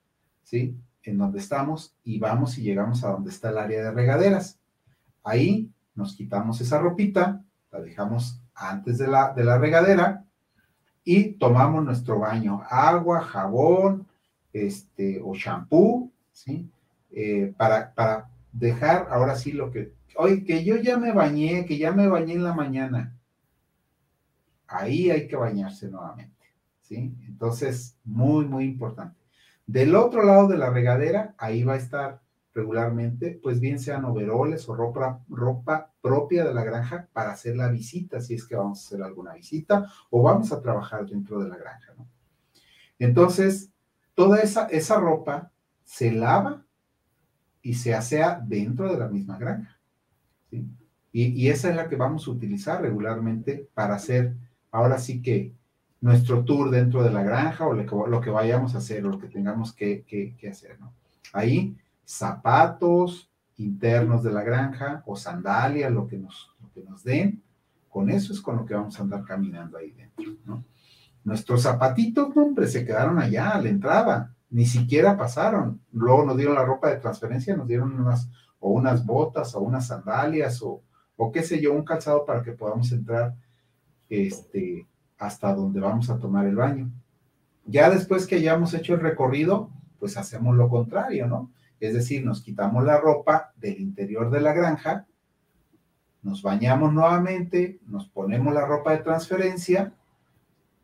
[0.44, 0.76] ¿sí?
[1.04, 4.58] En donde estamos y vamos y llegamos a donde está el área de regaderas.
[5.24, 10.26] Ahí nos quitamos esa ropita, la dejamos antes de la, de la regadera
[11.04, 14.08] y tomamos nuestro baño, agua, jabón,
[14.54, 16.70] este, o shampoo, ¿sí?
[17.16, 21.78] Eh, para, para dejar ahora sí lo que, oye, que yo ya me bañé, que
[21.78, 23.16] ya me bañé en la mañana
[24.68, 26.46] ahí hay que bañarse nuevamente,
[26.82, 27.16] ¿sí?
[27.28, 29.20] Entonces, muy, muy importante.
[29.66, 32.22] Del otro lado de la regadera, ahí va a estar
[32.54, 37.70] regularmente, pues bien sean overoles o ropa, ropa propia de la granja para hacer la
[37.70, 41.50] visita, si es que vamos a hacer alguna visita o vamos a trabajar dentro de
[41.50, 41.94] la granja.
[42.98, 43.72] Entonces,
[44.14, 45.52] toda esa, esa ropa
[45.84, 46.66] se lava
[47.66, 49.80] y se asea dentro de la misma granja,
[50.52, 50.68] ¿sí?
[51.12, 54.36] Y, y esa es la que vamos a utilizar regularmente para hacer
[54.70, 55.54] ahora sí que
[56.00, 59.28] nuestro tour dentro de la granja o lo que, vayamos a hacer o lo que
[59.28, 60.94] tengamos que, hacer, ¿no?
[61.34, 61.76] Ahí,
[62.06, 67.42] zapatos internos de la granja o sandalias, lo que, nos, que nos den,
[67.90, 70.64] con eso es con lo que vamos a andar caminando ahí dentro, ¿no?
[71.24, 75.82] Nuestros zapatitos, hombre, se quedaron allá a la entrada, ni siquiera pasaron.
[75.92, 78.30] Luego nos dieron la ropa de transferencia, nos dieron unas,
[78.62, 80.82] o unas botas, o unas sandalias, o,
[81.18, 83.36] o qué sé yo, un calzado para que podamos entrar
[84.10, 84.88] este,
[85.18, 86.90] hasta donde vamos a tomar el baño.
[87.66, 91.52] Ya después que hayamos hecho el recorrido, pues hacemos lo contrario, ¿no?
[91.82, 95.06] Es decir, nos quitamos la ropa del interior de la granja,
[96.22, 99.92] nos bañamos nuevamente, nos ponemos la ropa de transferencia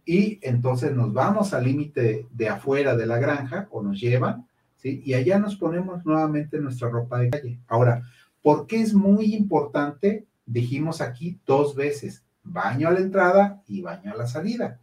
[0.05, 5.01] y entonces nos vamos al límite de afuera de la granja o nos llevan, ¿sí?
[5.05, 7.59] Y allá nos ponemos nuevamente nuestra ropa de calle.
[7.67, 8.03] Ahora,
[8.41, 10.25] ¿por qué es muy importante?
[10.45, 14.79] Dijimos aquí dos veces, baño a la entrada y baño a la salida.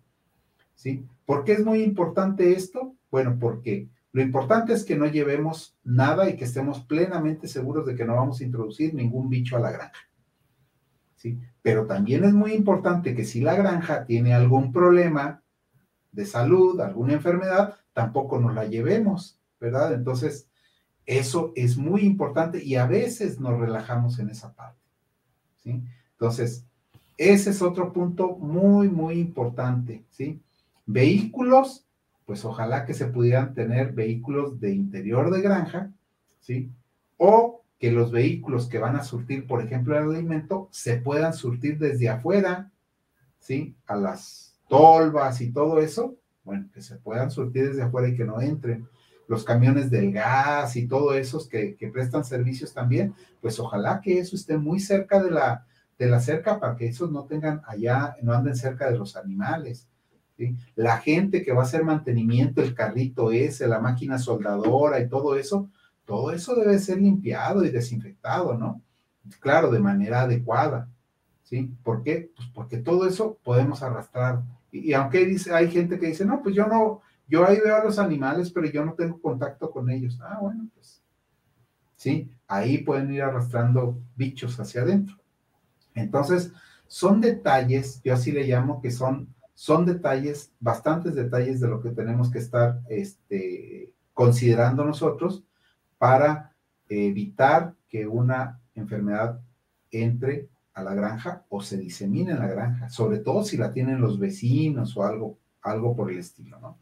[0.74, 1.04] ¿Sí?
[1.26, 2.94] ¿Por qué es muy importante esto?
[3.10, 7.96] Bueno, porque lo importante es que no llevemos nada y que estemos plenamente seguros de
[7.96, 9.98] que no vamos a introducir ningún bicho a la granja.
[11.18, 11.38] ¿Sí?
[11.62, 15.42] Pero también es muy importante que si la granja tiene algún problema
[16.12, 19.92] de salud, alguna enfermedad, tampoco nos la llevemos, ¿verdad?
[19.92, 20.48] Entonces,
[21.06, 24.80] eso es muy importante y a veces nos relajamos en esa parte.
[25.56, 25.82] ¿sí?
[26.12, 26.64] Entonces,
[27.16, 30.40] ese es otro punto muy, muy importante, ¿sí?
[30.86, 31.86] Vehículos,
[32.26, 35.92] pues ojalá que se pudieran tener vehículos de interior de granja,
[36.38, 36.70] ¿sí?
[37.16, 41.78] O que los vehículos que van a surtir, por ejemplo, el alimento, se puedan surtir
[41.78, 42.72] desde afuera,
[43.38, 43.76] ¿sí?
[43.86, 48.24] A las tolvas y todo eso, bueno, que se puedan surtir desde afuera y que
[48.24, 48.88] no entren.
[49.28, 54.18] Los camiones del gas y todo esos que, que prestan servicios también, pues ojalá que
[54.18, 55.66] eso esté muy cerca de la,
[55.98, 59.88] de la cerca para que esos no tengan allá, no anden cerca de los animales.
[60.76, 65.36] La gente que va a hacer mantenimiento, el carrito ese, la máquina soldadora y todo
[65.36, 65.68] eso,
[66.08, 68.80] todo eso debe ser limpiado y desinfectado, ¿no?
[69.40, 70.88] Claro, de manera adecuada.
[71.42, 71.70] ¿Sí?
[71.82, 72.30] ¿Por qué?
[72.34, 74.42] Pues porque todo eso podemos arrastrar.
[74.72, 77.84] Y, aunque dice, hay gente que dice, no, pues yo no, yo ahí veo a
[77.84, 80.18] los animales, pero yo no tengo contacto con ellos.
[80.22, 81.02] Ah, bueno, pues
[81.96, 85.14] sí, ahí pueden ir arrastrando bichos hacia adentro.
[85.94, 86.52] Entonces,
[86.86, 91.90] son detalles, yo así le llamo que son, son detalles, bastantes detalles de lo que
[91.90, 95.44] tenemos que estar este, considerando nosotros
[95.98, 96.54] para
[96.88, 99.40] evitar que una enfermedad
[99.90, 104.00] entre a la granja o se disemine en la granja, sobre todo si la tienen
[104.00, 106.78] los vecinos o algo, algo por el estilo, ¿no?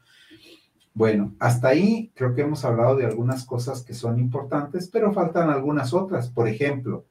[0.92, 5.50] Bueno, hasta ahí creo que hemos hablado de algunas cosas que son importantes, pero faltan
[5.50, 6.31] algunas otras.
[6.31, 7.05] Por ejemplo,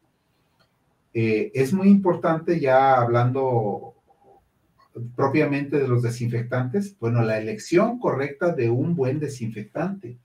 [1.14, 3.94] eh, es muy importante ya hablando
[5.16, 10.18] propiamente de los desinfectantes, bueno, la elección correcta de un buen desinfectante,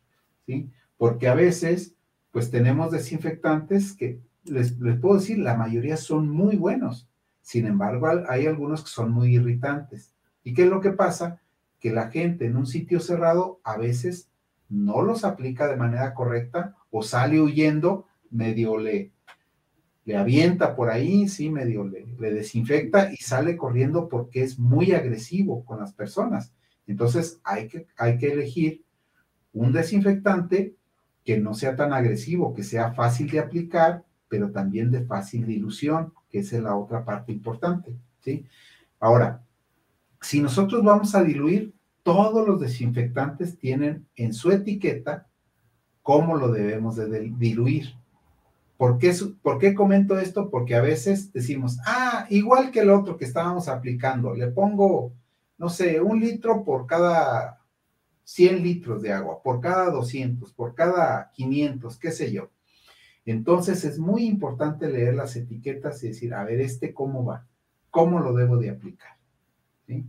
[0.46, 0.70] ¿sí?
[1.00, 1.94] Porque a veces,
[2.30, 7.08] pues tenemos desinfectantes que, les, les puedo decir, la mayoría son muy buenos.
[7.40, 10.14] Sin embargo, hay algunos que son muy irritantes.
[10.44, 11.40] ¿Y qué es lo que pasa?
[11.78, 14.28] Que la gente en un sitio cerrado a veces
[14.68, 19.10] no los aplica de manera correcta o sale huyendo, medio le,
[20.04, 24.92] le avienta por ahí, sí, medio le, le desinfecta y sale corriendo porque es muy
[24.92, 26.52] agresivo con las personas.
[26.86, 28.84] Entonces hay que, hay que elegir
[29.54, 30.76] un desinfectante
[31.24, 36.12] que no sea tan agresivo, que sea fácil de aplicar, pero también de fácil dilución,
[36.28, 38.46] que esa es la otra parte importante, ¿sí?
[38.98, 39.42] Ahora,
[40.20, 45.26] si nosotros vamos a diluir, todos los desinfectantes tienen en su etiqueta
[46.02, 47.94] cómo lo debemos de diluir.
[48.76, 50.48] ¿Por qué, ¿Por qué comento esto?
[50.50, 55.12] Porque a veces decimos, ah, igual que el otro que estábamos aplicando, le pongo,
[55.58, 57.59] no sé, un litro por cada
[58.24, 62.50] 100 litros de agua, por cada 200, por cada 500, qué sé yo.
[63.24, 67.46] Entonces es muy importante leer las etiquetas y decir, a ver, este cómo va,
[67.90, 69.16] cómo lo debo de aplicar.
[69.86, 70.04] ¿Sí?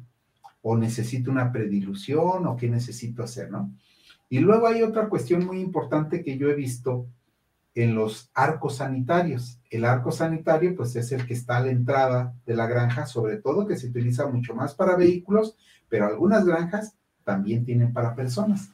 [0.61, 3.73] O necesito una predilución o qué necesito hacer, ¿no?
[4.29, 7.07] Y luego hay otra cuestión muy importante que yo he visto
[7.75, 9.59] en los arcos sanitarios.
[9.69, 13.37] El arco sanitario, pues es el que está a la entrada de la granja, sobre
[13.37, 15.57] todo que se utiliza mucho más para vehículos,
[15.89, 18.71] pero algunas granjas también tienen para personas.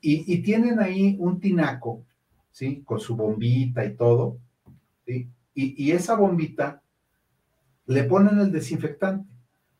[0.00, 2.04] Y, tienen ahí un tinaco,
[2.50, 2.82] ¿sí?
[2.84, 4.38] Con su bombita y todo,
[5.06, 5.30] ¿sí?
[5.54, 6.82] Y, esa bombita
[7.86, 9.28] le ponen el desinfectante.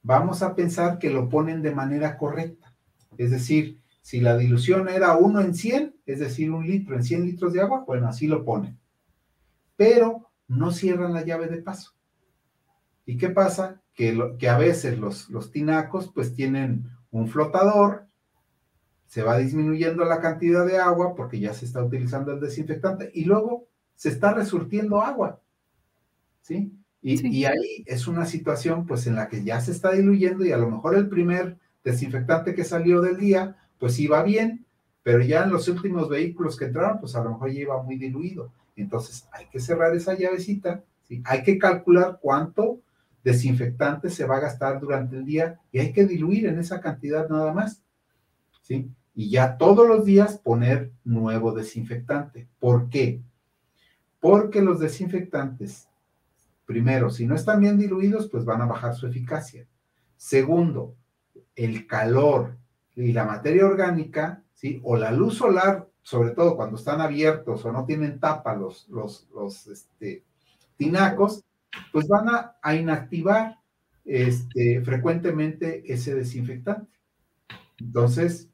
[0.03, 2.75] Vamos a pensar que lo ponen de manera correcta.
[3.19, 7.25] Es decir, si la dilución era 1 en 100, es decir, un litro en 100
[7.25, 8.79] litros de agua, bueno, así lo ponen.
[9.77, 11.93] Pero no cierran la llave de paso.
[13.05, 13.83] ¿Y qué pasa?
[13.95, 14.17] Que,
[14.49, 18.07] a veces los tinacos pues tienen un flotador,
[19.07, 23.25] se va disminuyendo la cantidad de agua porque ya se está utilizando el desinfectante y
[23.25, 25.41] luego se está resurtiendo agua.
[26.43, 26.73] ¿Sí?
[27.03, 30.53] Y, y, ahí es una situación pues en la que ya se está diluyendo y
[30.53, 34.67] a lo mejor el primer desinfectante que salió del día pues iba bien,
[35.03, 37.97] pero ya en los últimos vehículos que entraron pues a lo mejor ya iba muy
[37.97, 38.53] diluido.
[38.77, 41.23] Entonces hay que cerrar esa llavecita, ¿sí?
[41.25, 42.79] hay que calcular cuánto
[43.23, 47.29] desinfectante se va a gastar durante el día y hay que diluir en esa cantidad
[47.29, 47.83] nada más.
[48.63, 48.91] ¿Sí?
[49.15, 52.49] Y ya todos los días poner nuevo desinfectante.
[52.59, 53.21] ¿Por qué?
[54.21, 55.89] Porque los desinfectantes,
[56.67, 59.67] primero, si no están bien diluidos, pues van a bajar su eficacia.
[60.17, 60.95] Segundo,
[61.57, 62.57] el calor
[62.95, 64.81] y la materia orgánica, ¿sí?
[64.85, 69.29] O la luz solar, sobre todo cuando están abiertos o no tienen tapa los, los,
[69.35, 70.25] los este,
[70.77, 71.45] tinacos,
[71.93, 72.27] pues van
[72.63, 73.59] a, inactivar
[74.05, 76.99] este, frecuentemente ese desinfectante.
[77.79, 78.51] Entonces,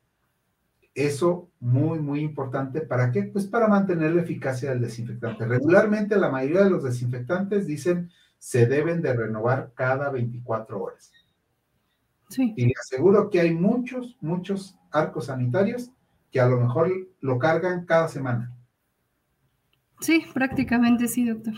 [0.95, 2.81] eso muy, muy importante.
[2.81, 3.25] ¿Para qué?
[3.25, 5.45] Pues para mantener la eficacia del desinfectante.
[5.47, 11.13] Regularmente la mayoría de los desinfectantes dicen se deben de renovar cada 24 horas.
[12.29, 12.55] Sí.
[12.57, 15.91] Y le aseguro que hay muchos, muchos arcos sanitarios
[16.31, 18.55] que a lo mejor lo cargan cada semana.
[20.01, 21.55] Sí, prácticamente sí, doctor.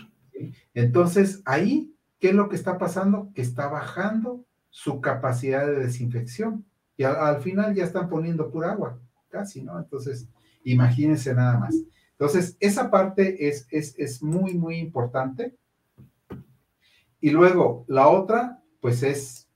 [0.74, 3.30] Entonces, ahí, ¿qué es lo que está pasando?
[3.34, 6.64] Que está bajando su capacidad de desinfección.
[6.96, 9.78] Y al, final ya están poniendo pura agua, casi, ¿no?
[9.78, 10.28] Entonces,
[10.64, 11.76] imagínense nada más.
[12.12, 15.56] Entonces, esa parte es, es, es muy, muy importante.
[17.20, 19.48] Y luego, la otra, pues es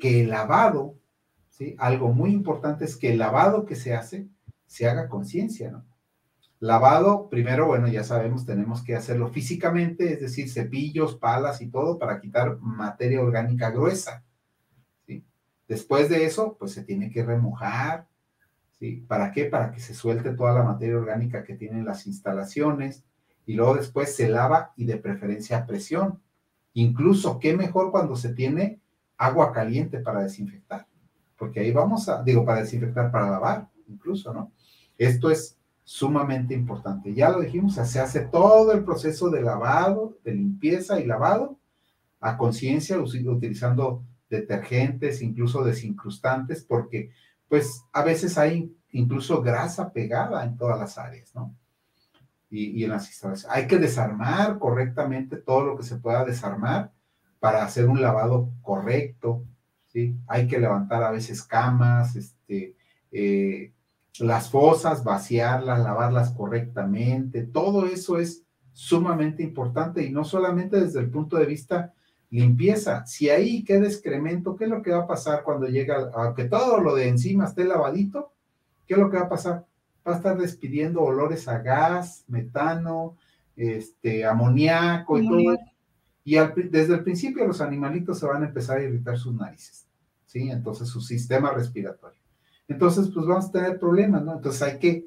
[0.00, 0.98] que el lavado,
[1.50, 1.76] ¿sí?
[1.78, 4.28] Algo muy importante es que el lavado que se hace,
[4.66, 5.84] se haga conciencia, ¿no?
[6.62, 11.98] Lavado, primero, bueno, ya sabemos, tenemos que hacerlo físicamente, es decir, cepillos, palas y todo
[11.98, 14.22] para quitar materia orgánica gruesa.
[15.04, 15.24] ¿sí?
[15.66, 18.06] Después de eso, pues se tiene que remojar.
[18.78, 19.04] ¿sí?
[19.08, 19.46] ¿Para qué?
[19.46, 23.02] Para que se suelte toda la materia orgánica que tienen las instalaciones.
[23.44, 26.22] Y luego después se lava y de preferencia a presión.
[26.74, 28.78] Incluso, qué mejor cuando se tiene
[29.16, 30.86] agua caliente para desinfectar.
[31.36, 34.52] Porque ahí vamos a, digo, para desinfectar, para lavar, incluso, ¿no?
[34.96, 35.58] Esto es
[35.92, 37.12] sumamente importante.
[37.12, 41.58] Ya lo dijimos, se hace todo el proceso de lavado, de limpieza y lavado
[42.18, 47.10] a conciencia, utilizando detergentes, incluso desincrustantes, porque
[47.46, 51.54] pues a veces hay incluso grasa pegada en todas las áreas, ¿no?
[52.48, 53.54] Y, en las instalaciones.
[53.54, 56.90] Hay que desarmar correctamente todo lo que se pueda desarmar
[57.38, 59.44] para hacer un lavado correcto,
[59.88, 60.16] ¿sí?
[60.26, 62.76] Hay que levantar a veces camas, este,
[63.10, 63.72] eh,
[64.18, 71.10] las fosas, vaciarlas, lavarlas correctamente, todo eso es sumamente importante y no solamente desde el
[71.10, 71.92] punto de vista
[72.30, 73.04] limpieza.
[73.06, 76.44] Si ahí queda excremento, ¿qué es lo que va a pasar cuando llega, a que
[76.44, 78.32] todo lo de encima esté lavadito?
[78.86, 79.66] ¿Qué es lo que va a pasar?
[80.06, 83.16] Va a estar despidiendo olores a gas, metano,
[83.54, 85.58] este, amoníaco y todo.
[86.24, 86.36] Y
[86.70, 89.86] desde el principio los animalitos se van a empezar a irritar sus narices,
[90.24, 90.50] ¿sí?
[90.50, 92.21] Entonces su sistema respiratorio.
[92.72, 94.34] Entonces, pues vamos a tener problemas, ¿no?
[94.34, 95.06] Entonces hay que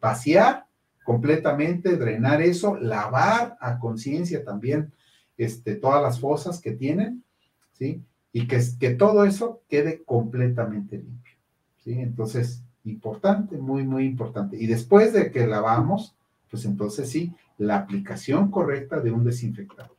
[0.00, 0.66] pasear
[1.04, 4.92] completamente, drenar eso, lavar a conciencia también
[5.36, 7.24] este, todas las fosas que tienen,
[7.72, 8.04] ¿sí?
[8.32, 11.34] Y que, que todo eso quede completamente limpio,
[11.78, 11.98] ¿sí?
[11.98, 14.56] Entonces, importante, muy, muy importante.
[14.56, 16.16] Y después de que lavamos,
[16.50, 19.94] pues entonces sí, la aplicación correcta de un desinfectante.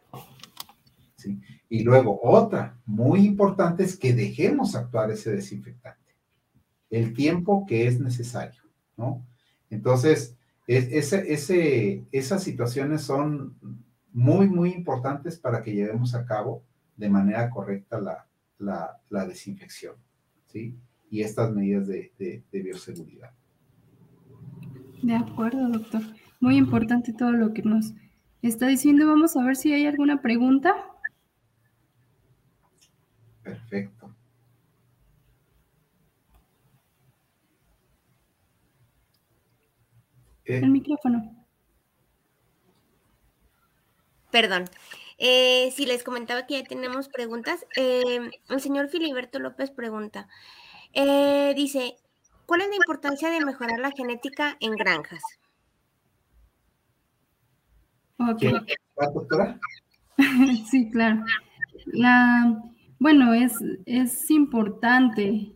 [1.15, 1.39] ¿sí?
[1.69, 6.02] Y luego otra muy importante es que dejemos actuar ese desinfectante
[6.93, 8.61] el tiempo que es necesario,
[8.97, 9.25] ¿no?
[9.71, 10.37] Entonces,
[10.67, 13.55] ese, ese, esas situaciones son
[14.13, 16.63] muy, muy importantes para que llevemos a cabo
[16.95, 18.27] de manera correcta la,
[19.09, 19.95] la, desinfección,
[20.45, 20.77] ¿sí?
[21.09, 23.31] Y estas medidas de, de, de bioseguridad.
[25.01, 26.01] De acuerdo, doctor.
[26.39, 27.93] Muy importante todo lo que nos
[28.43, 29.07] está diciendo.
[29.07, 30.75] Vamos a ver si hay alguna pregunta.
[33.41, 34.02] Perfecto.
[40.45, 41.45] Eh, el micrófono.
[44.31, 44.65] Perdón.
[45.19, 50.27] Eh, si les comentaba que ya tenemos preguntas, eh, el señor Filiberto López pregunta,
[51.55, 51.95] dice,
[52.45, 55.21] ¿cuál es la importancia de mejorar la genética en granjas?
[60.69, 61.23] sí, claro.
[61.85, 62.61] La,
[62.99, 63.53] bueno, es,
[63.85, 65.53] es importante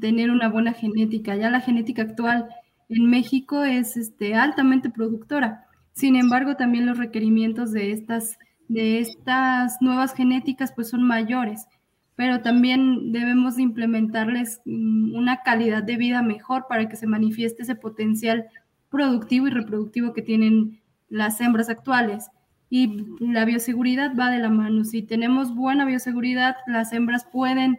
[0.00, 1.36] tener una buena genética.
[1.36, 2.48] Ya la genética actual
[2.88, 5.66] en México es este, altamente productora.
[5.92, 11.66] Sin embargo, también los requerimientos de estas, de estas nuevas genéticas pues son mayores,
[12.14, 17.74] pero también debemos implementarles mm, una calidad de vida mejor para que se manifieste ese
[17.74, 18.46] potencial
[18.90, 22.28] productivo y reproductivo que tienen las hembras actuales.
[22.70, 24.84] Y la bioseguridad va de la mano.
[24.84, 27.78] Si tenemos buena bioseguridad, las hembras pueden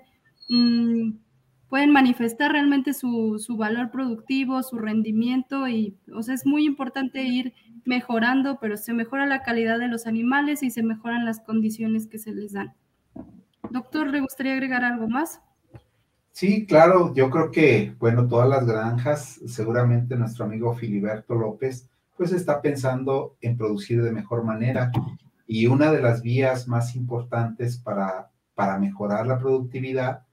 [0.49, 1.11] mm,
[1.69, 7.53] pueden manifestar realmente su, valor productivo, su rendimiento y, o sea, es muy importante ir
[7.85, 12.17] mejorando, pero se mejora la calidad de los animales y se mejoran las condiciones que
[12.17, 12.73] se les dan.
[13.69, 15.41] Doctor, ¿le gustaría agregar algo más?
[16.31, 22.31] Sí, claro, yo creo que, bueno, todas las granjas, seguramente nuestro amigo Filiberto López, pues
[22.31, 24.91] está pensando en producir de mejor manera
[25.45, 30.23] y una de las vías más importantes para, para mejorar la productividad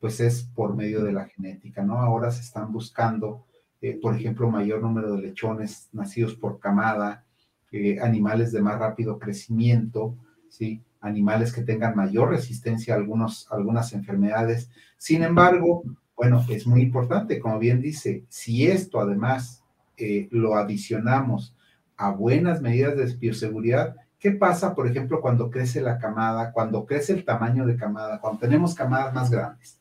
[0.00, 1.98] pues es por medio de la genética, ¿no?
[1.98, 3.44] Ahora se están buscando,
[3.82, 7.24] eh, por ejemplo, mayor número de lechones nacidos por camada,
[7.70, 10.16] eh, animales de más rápido crecimiento,
[10.48, 10.82] ¿sí?
[11.02, 14.70] Animales que tengan mayor resistencia a algunos, algunas enfermedades.
[14.96, 15.82] Sin embargo,
[16.16, 19.62] bueno, es muy importante, como bien dice, si esto además
[19.96, 21.54] eh, lo adicionamos
[21.96, 27.12] a buenas medidas de bioseguridad, ¿qué pasa, por ejemplo, cuando crece la camada, cuando crece
[27.12, 29.79] el tamaño de camada, cuando tenemos camadas más grandes?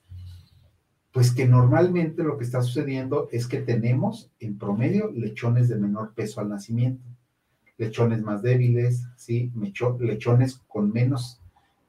[1.12, 6.14] Pues que normalmente lo que está sucediendo es que tenemos en promedio lechones de menor
[6.14, 7.03] peso al nacimiento,
[7.78, 9.51] lechones más débiles, ¿sí?
[9.99, 11.41] lechones con menos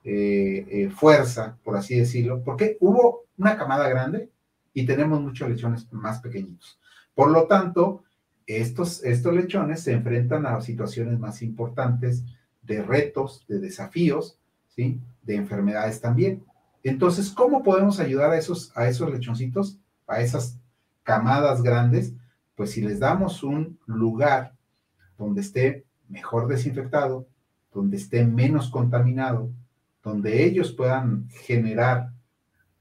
[0.02, 4.30] eh, eh, fuerza, por así decirlo, porque hubo una camada grande
[4.72, 6.80] y tenemos muchos lechones más pequeñitos.
[7.14, 8.04] Por lo tanto,
[8.46, 12.24] estos, estos lechones se enfrentan a situaciones más importantes
[12.62, 14.98] de retos, de desafíos, ¿sí?
[15.22, 16.44] de enfermedades también.
[16.82, 20.58] Entonces, ¿cómo podemos ayudar a esos, a esos lechoncitos, a esas
[21.02, 22.14] camadas grandes?
[22.54, 24.54] Pues si les damos un lugar
[25.18, 27.26] donde esté mejor desinfectado,
[27.72, 29.50] donde esté menos contaminado,
[30.02, 32.12] donde ellos puedan generar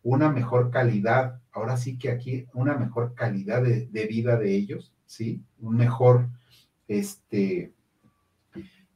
[0.02, 5.44] una mejor calidad, ahora sí que aquí una mejor calidad de, vida de ellos, ¿sí?
[5.60, 6.30] Un mejor
[6.88, 7.74] este,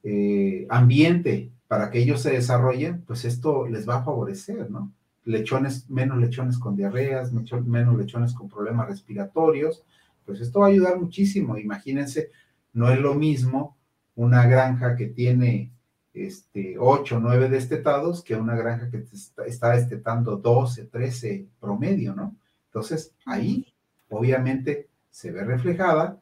[0.03, 4.93] eh, ambiente para que ellos se desarrollen, pues esto les va a favorecer, ¿no?
[5.25, 9.83] Lechones, menos lechones con diarreas, menos lechones con problemas respiratorios,
[10.23, 11.57] pues esto va a ayudar muchísimo.
[11.57, 12.29] Imagínense,
[12.73, 13.75] no es lo mismo
[14.13, 15.73] una granja que tiene
[16.13, 19.03] este, 8 o 9 destetados que una granja que
[19.43, 22.35] está, destetando 12, 13 promedio, ¿no?
[22.67, 23.73] Entonces, ahí
[24.09, 26.21] obviamente se ve reflejada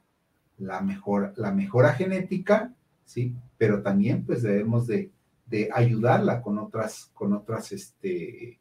[0.60, 2.74] la, mejor, la mejora genética,
[3.04, 3.36] ¿sí?
[3.58, 5.12] Pero también pues debemos de
[5.52, 8.60] de ayudarla con otras, con otras este,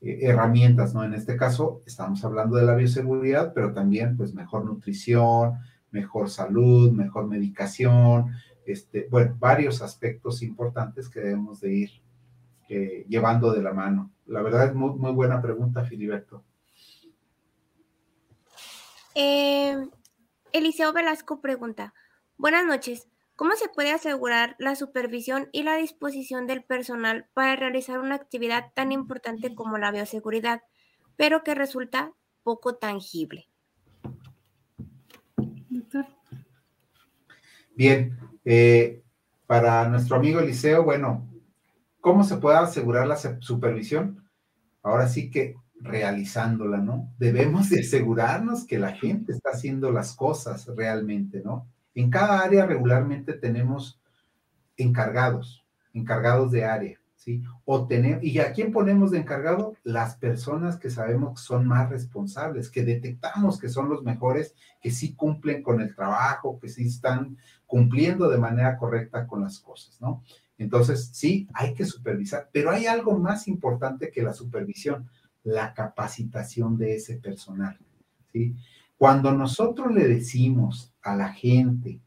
[0.00, 1.04] eh, herramientas, ¿no?
[1.04, 5.54] En este caso estamos hablando de la bioseguridad, pero también pues mejor nutrición,
[5.92, 8.32] mejor salud, mejor medicación,
[8.66, 11.90] este, bueno, varios aspectos importantes que debemos de ir
[12.68, 14.10] eh, llevando de la mano.
[14.26, 16.42] La verdad es muy, muy buena pregunta, Filiberto.
[19.14, 19.88] Eh,
[20.52, 21.94] Eliseo Velasco pregunta,
[22.36, 23.06] buenas noches,
[23.36, 28.72] ¿Cómo se puede asegurar la supervisión y la disposición del personal para realizar una actividad
[28.74, 30.62] tan importante como la bioseguridad,
[31.16, 32.12] pero que resulta
[32.44, 33.48] poco tangible?
[35.68, 36.06] Doctor.
[37.74, 39.02] Bien, eh,
[39.46, 41.28] para nuestro amigo Eliseo, bueno,
[42.00, 44.30] ¿cómo se puede asegurar la supervisión?
[44.80, 47.12] Ahora sí que realizándola, ¿no?
[47.18, 51.68] Debemos de asegurarnos que la gente está haciendo las cosas realmente, ¿no?
[51.94, 54.00] En cada área regularmente tenemos
[54.76, 57.42] encargados, encargados de área, ¿sí?
[57.64, 59.74] O tenemos, ¿Y a quién ponemos de encargado?
[59.84, 64.90] Las personas que sabemos que son más responsables, que detectamos que son los mejores, que
[64.90, 70.00] sí cumplen con el trabajo, que sí están cumpliendo de manera correcta con las cosas,
[70.00, 70.22] ¿no?
[70.58, 75.08] Entonces, sí, hay que supervisar, pero hay algo más importante que la supervisión,
[75.42, 77.78] la capacitación de ese personal,
[78.32, 78.54] ¿sí?
[78.96, 82.00] Cuando nosotros le decimos a la gente,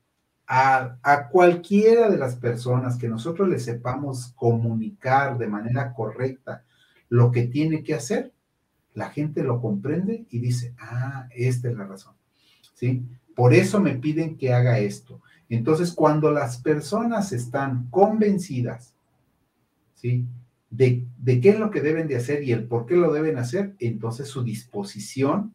[0.47, 6.63] a, a, cualquiera de las personas que nosotros le sepamos comunicar de manera correcta
[7.09, 8.33] lo que tiene que hacer,
[8.93, 12.15] la gente lo comprende y dice, ah, esta es la razón.
[12.73, 13.03] ¿Sí?
[13.35, 15.21] Por eso me piden que haga esto.
[15.49, 18.95] Entonces, cuando las personas están convencidas,
[19.93, 20.25] ¿sí?
[20.69, 23.37] De, de qué es lo que deben de hacer y el por qué lo deben
[23.37, 25.53] hacer, entonces su disposición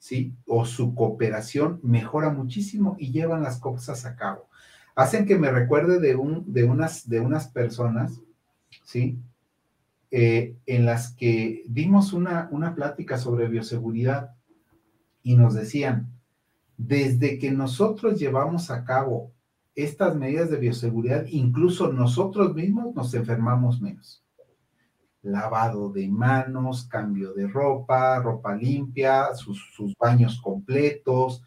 [0.00, 0.34] ¿sí?
[0.46, 4.48] O su cooperación mejora muchísimo y llevan las cosas a cabo.
[4.96, 8.20] Hacen que me recuerde de, un, de, unas, de unas personas,
[8.82, 9.20] ¿sí?
[10.10, 14.34] Eh, en las que dimos una, una plática sobre bioseguridad
[15.22, 16.10] y nos decían,
[16.76, 19.32] desde que nosotros llevamos a cabo
[19.76, 24.24] estas medidas de bioseguridad, incluso nosotros mismos nos enfermamos menos
[25.22, 31.42] lavado de manos, cambio de ropa, ropa limpia, sus, baños completos,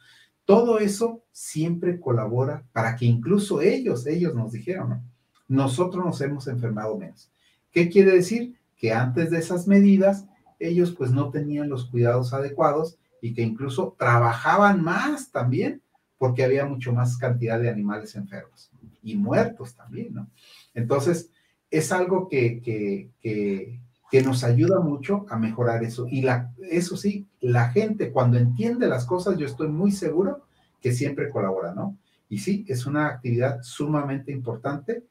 [0.45, 5.01] todo eso siempre colabora para que incluso ellos, ellos nos dijeron,
[5.47, 7.32] nosotros nos hemos enfermado menos.
[7.71, 8.59] ¿Qué quiere decir?
[8.78, 10.26] Que antes de esas medidas,
[10.59, 15.82] ellos pues no tenían los cuidados adecuados y que incluso trabajaban más también
[16.17, 18.71] porque había mucho más cantidad de animales enfermos
[19.01, 20.30] y muertos también, ¿no?
[20.74, 21.30] Entonces,
[21.74, 23.80] es algo que, que,
[24.24, 26.05] nos ayuda mucho a mejorar eso.
[26.07, 30.45] Y la, eso sí, la gente cuando entiende las cosas, yo estoy muy seguro
[30.80, 31.97] que siempre colabora, ¿no?
[32.30, 35.03] Y sí, es una actividad sumamente importante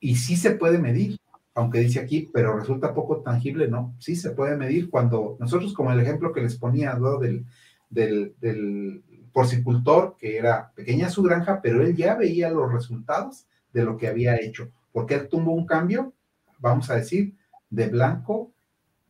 [0.00, 1.20] y sí se puede medir,
[1.54, 3.94] aunque dice aquí, pero resulta poco tangible, ¿no?
[4.00, 7.18] Sí se puede medir cuando nosotros, como el ejemplo que les ponía ¿no?
[7.18, 7.46] del,
[7.90, 13.84] del, del porcicultor, que era pequeña su granja, pero él ya veía los resultados de
[13.84, 16.14] lo que había hecho porque él tuvo un cambio,
[16.58, 17.36] vamos a decir,
[17.68, 18.54] de blanco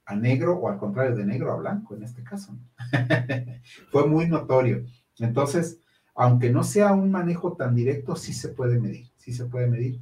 [0.05, 2.59] a negro o al contrario, de negro a blanco en este caso.
[3.93, 4.84] Fue muy notorio.
[5.20, 5.78] Entonces,
[6.16, 10.01] aunque no sea un manejo tan directo, sí se puede medir, sí se puede medir.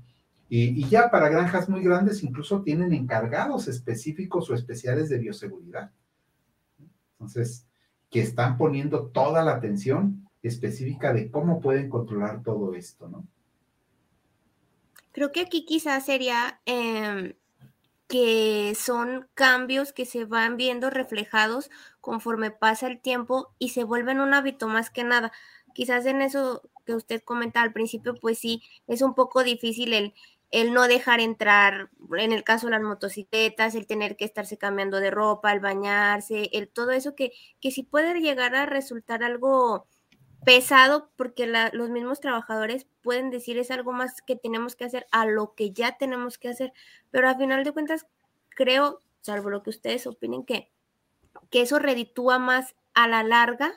[0.49, 5.91] Y, y, ya para granjas muy grandes incluso tienen encargados específicos o especiales de bioseguridad.
[7.12, 7.66] Entonces,
[8.09, 13.28] que están poniendo toda la atención específica de cómo pueden controlar todo esto, ¿no?
[15.14, 17.34] Creo que aquí quizás sería em,
[18.08, 24.20] que son cambios que se van viendo reflejados conforme pasa el tiempo y se vuelven
[24.20, 25.32] un hábito más que nada.
[25.72, 30.14] Quizás en eso que usted comenta al principio, pues sí, es un poco difícil el,
[30.50, 34.98] el no dejar entrar, en el caso de las motocicletas, el tener que estarse cambiando
[35.00, 39.86] de ropa, el bañarse, el todo eso que, que sí puede llegar a resultar algo
[40.45, 45.26] pesado porque los mismos trabajadores pueden decir es algo más que tenemos que hacer a
[45.26, 46.72] lo que ya tenemos que hacer,
[47.11, 48.07] pero a final de cuentas
[48.51, 50.70] creo, salvo lo que ustedes opinen, que,
[51.51, 53.72] que eso reditúa más a la larga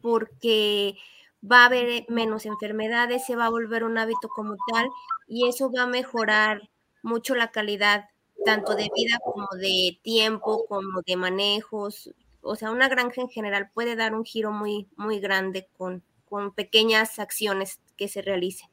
[0.00, 0.96] porque
[1.42, 4.88] va a haber menos enfermedades, se va a volver un hábito como tal
[5.26, 6.70] y eso va a mejorar
[7.02, 8.06] mucho la calidad
[8.44, 12.10] tanto de vida como de tiempo, como de manejos,
[12.42, 16.52] o sea, una granja en general puede dar un giro muy, muy grande con, con
[16.52, 18.68] pequeñas acciones que se realicen.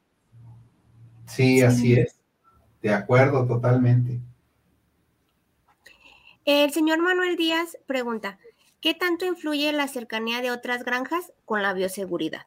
[1.26, 2.20] Sí, así es.
[2.82, 4.20] De acuerdo, totalmente.
[6.44, 8.38] El señor Manuel Díaz pregunta,
[8.80, 12.46] ¿qué tanto influye la cercanía de otras granjas con la bioseguridad?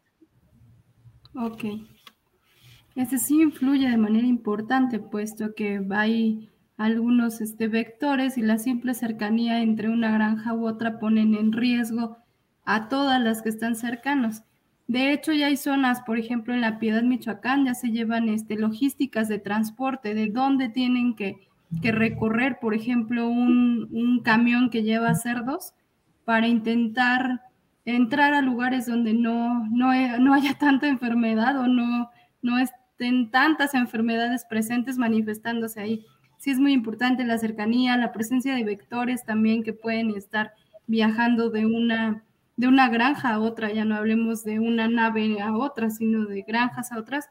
[1.35, 1.65] Ok.
[2.95, 6.49] Este sí influye de manera importante, puesto que hay
[6.79, 12.17] algunos este, vectores y la simple cercanía entre una granja u otra ponen en riesgo
[12.63, 14.43] a todas las que están cercanos.
[14.87, 18.55] De hecho, ya hay zonas, por ejemplo, en la Piedad, Michoacán, ya se llevan este,
[18.55, 21.35] logísticas de transporte, de dónde tienen que,
[21.81, 25.73] recorrer, por ejemplo, un, camión que lleva cerdos
[26.23, 27.41] para intentar
[27.83, 32.09] entrar a lugares donde no, no, no haya tanta enfermedad o no,
[32.41, 36.05] no estén tantas enfermedades presentes manifestándose ahí.
[36.39, 40.53] Sí es muy importante la cercanía, la presencia de vectores también que pueden estar
[40.87, 42.23] viajando de una,
[42.55, 46.41] de una granja a otra, ya no hablemos de una nave a otra, sino de
[46.41, 47.29] granjas a otras.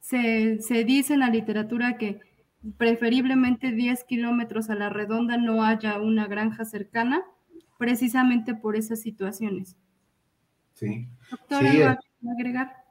[0.00, 2.20] Se, se dice en la literatura que
[2.78, 7.22] preferiblemente 10 kilómetros a la redonda no haya una granja cercana,
[7.78, 9.76] precisamente por esas situaciones.
[10.74, 11.08] Sí.
[11.30, 11.96] Doctora, sí, eh,
[12.30, 12.85] agregar?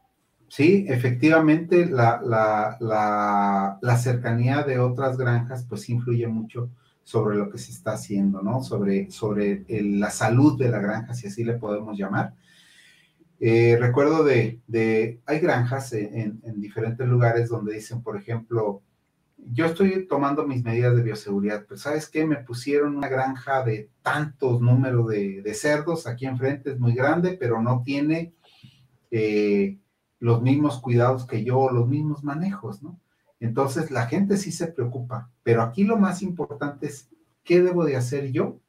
[0.48, 6.70] Sí, efectivamente, la, la, la, cercanía de otras granjas pues influye mucho
[7.04, 8.64] sobre lo que se está haciendo, ¿no?
[8.64, 12.34] Sobre, sobre la salud de la granja, si así le podemos llamar.
[13.40, 18.82] Eh, recuerdo de, de, hay granjas en, en, diferentes lugares donde dicen, por ejemplo,
[19.38, 22.26] yo estoy tomando mis medidas de bioseguridad, pero ¿sabes qué?
[22.26, 27.62] Me pusieron una granja de tantos números de, cerdos aquí enfrente, es muy grande, pero
[27.62, 28.34] no tiene
[29.12, 29.78] eh,
[30.20, 33.00] los mismos cuidados que yo, los mismos manejos, ¿no?
[33.40, 37.10] Entonces la gente sí se preocupa, pero aquí lo más importante es
[37.44, 38.60] qué debo de hacer yo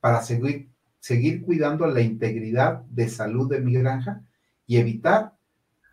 [0.00, 0.68] para seguir,
[0.98, 4.22] seguir cuidando la integridad de salud de mi granja
[4.66, 5.34] y evitar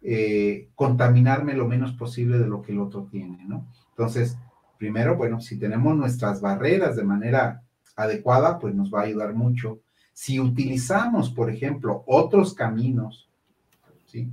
[0.01, 3.67] eh, contaminarme lo menos posible de lo que el otro tiene, ¿no?
[3.89, 4.37] Entonces,
[4.77, 7.63] primero, bueno, si tenemos nuestras barreras de manera
[7.95, 9.79] adecuada, pues nos va a ayudar mucho.
[10.13, 13.29] Si utilizamos, por ejemplo, otros caminos,
[14.05, 14.29] ¿sí?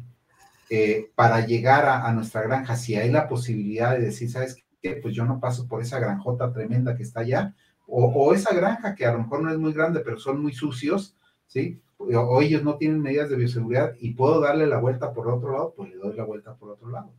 [0.77, 4.97] Eh, para llegar a, nuestra granja, si hay la posibilidad de decir, ¿sabes qué?
[4.97, 7.55] Pues yo no paso por esa granjota tremenda que está allá,
[7.87, 10.53] o, o esa granja que a lo mejor no es muy grande, pero son muy
[10.53, 11.17] sucios,
[11.47, 11.81] ¿sí?
[11.97, 15.75] O ellos no tienen medidas de bioseguridad y puedo darle la vuelta por otro lado,
[15.77, 17.15] pues le doy la vuelta por otro lado.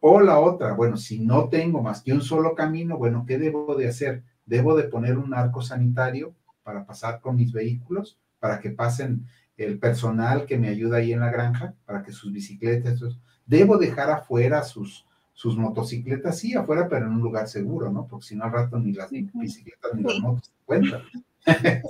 [0.00, 3.76] O la otra, bueno, si no tengo más que un solo camino, bueno, ¿qué debo
[3.76, 4.24] de hacer?
[4.44, 6.34] Debo de poner un arco sanitario
[6.64, 9.26] para pasar con mis vehículos, para que pasen
[9.58, 13.00] el personal que me ayuda ahí en la granja, para que sus bicicletas,
[13.44, 18.06] debo dejar afuera sus, sus motocicletas, sí, afuera, pero en un lugar seguro, ¿no?
[18.06, 21.02] Porque si no al rato ni las bicicletas ni las motos se encuentran.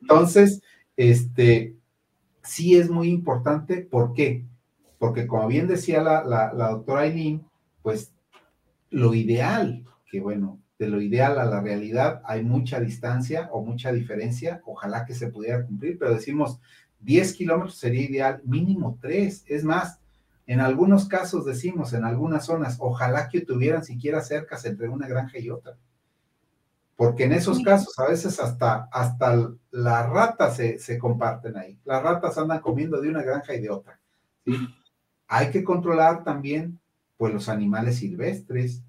[0.00, 0.62] Entonces,
[0.96, 1.76] este,
[2.42, 4.46] sí es muy importante, ¿por qué?
[4.98, 7.44] porque como bien decía la, doctora Aileen,
[7.82, 8.12] pues
[8.90, 13.92] lo ideal, que bueno, de lo ideal a la realidad hay mucha distancia o mucha
[13.92, 16.60] diferencia, ojalá que se pudiera cumplir, pero decimos
[17.00, 20.00] 10 kilómetros sería ideal, mínimo 3, es más,
[20.46, 25.38] en algunos casos decimos, en algunas zonas, ojalá que tuvieran siquiera cercas entre una granja
[25.38, 25.76] y otra.
[26.94, 31.78] Porque en esos casos a veces hasta, hasta las ratas se, se comparten ahí.
[31.84, 34.00] Las ratas andan comiendo de una granja y de otra.
[34.46, 34.56] ¿sí?
[35.28, 36.80] Hay que controlar también,
[37.18, 38.82] pues, los animales silvestres.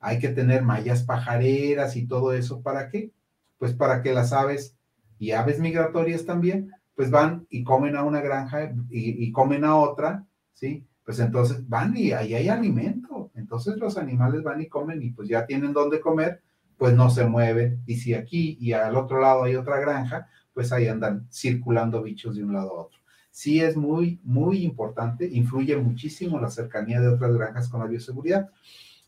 [0.00, 2.62] Hay que tener mallas pajareras y todo eso.
[2.62, 3.12] ¿Para qué?
[3.58, 4.76] Pues para que las aves
[5.18, 10.26] y aves migratorias también, pues van y comen a una granja y, comen a otra,
[10.52, 10.86] ¿sí?
[11.04, 13.30] Pues entonces van y ahí hay alimento.
[13.34, 16.42] Entonces los animales van y comen y pues ya tienen dónde comer,
[16.76, 17.82] pues no se mueven.
[17.86, 22.36] Y si aquí y al otro lado hay otra granja, pues ahí andan circulando bichos
[22.36, 22.98] de un lado a otro
[23.38, 28.50] sí es muy, muy importante, influye muchísimo la cercanía de otras granjas con la bioseguridad.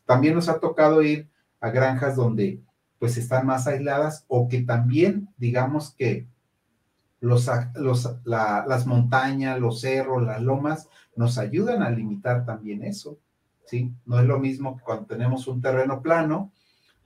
[0.05, 1.29] También nos ha tocado ir
[1.59, 2.61] a granjas donde
[2.99, 6.27] pues están más aisladas o que también digamos que
[7.19, 7.49] los,
[8.25, 13.19] las montañas, los cerros, las lomas nos ayudan a limitar también eso,
[13.65, 13.93] ¿sí?
[14.05, 16.51] No es lo mismo cuando tenemos un terreno plano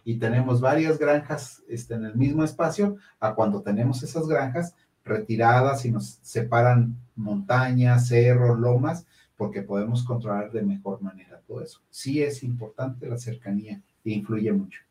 [0.05, 4.73] y tenemos varias granjas este, en el mismo espacio a cuando tenemos esas granjas
[5.03, 9.05] retiradas y nos separan montañas, cerros, lomas,
[9.37, 11.81] porque podemos controlar de mejor manera todo eso.
[11.89, 14.81] Sí es importante la cercanía e influye mucho.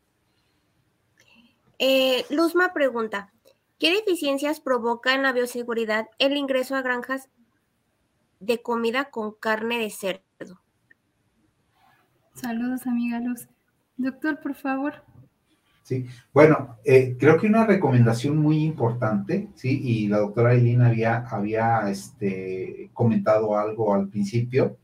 [1.79, 3.33] Eh, Luzma pregunta,
[3.79, 7.29] ¿qué deficiencias provoca en la bioseguridad el ingreso a granjas
[8.39, 10.61] de comida con carne de cerdo?
[12.33, 13.47] Saludos, amiga Luz.
[13.97, 15.04] Doctor, por favor.
[15.85, 21.17] Sí, bueno, eh, creo que una recomendación muy importante, sí, y la doctora Eileen había,
[21.17, 24.79] había este, comentado algo al principio,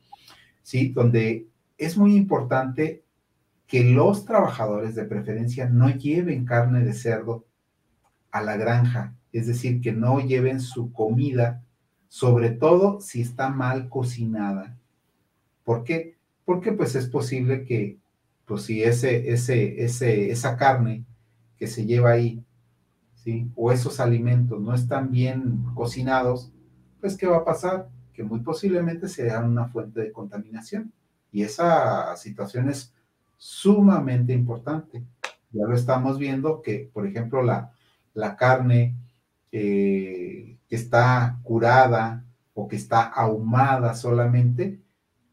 [0.62, 1.48] sí, donde
[1.80, 3.04] es muy importante
[3.66, 7.48] que los trabajadores de preferencia no lleven carne de cerdo
[8.30, 11.64] a la granja, es decir, que no lleven su comida,
[12.10, 14.78] sobre todo si está mal cocinada.
[15.64, 16.20] ¿Por qué?
[16.46, 17.98] Porque pues es posible que
[18.52, 21.06] pues si ese, ese, ese, esa carne
[21.56, 22.44] que se lleva ahí,
[23.16, 23.50] ¿sí?
[23.56, 26.52] O esos alimentos no están bien cocinados,
[27.00, 27.88] pues ¿qué va a pasar?
[28.12, 30.92] Que muy posiblemente sean una fuente de contaminación.
[31.32, 32.94] Y esa situación es
[33.38, 35.02] sumamente importante.
[35.54, 37.72] Ya lo estamos viendo que, por ejemplo, la,
[38.14, 38.98] la carne
[39.54, 44.81] eh, que está curada o que está ahumada solamente,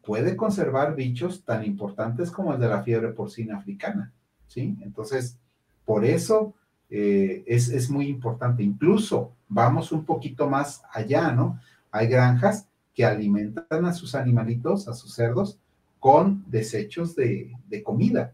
[0.09, 4.11] puede conservar bichos tan importantes como el de la fiebre porcina africana,
[4.47, 4.75] ¿sí?
[4.81, 5.37] Entonces,
[5.85, 6.55] por eso
[6.89, 8.63] eh, es, es, muy importante.
[8.63, 11.59] Incluso vamos un poquito más allá, ¿no?
[11.91, 15.59] Hay granjas que alimentan a sus animalitos, a sus cerdos,
[15.99, 18.33] con desechos de, de comida.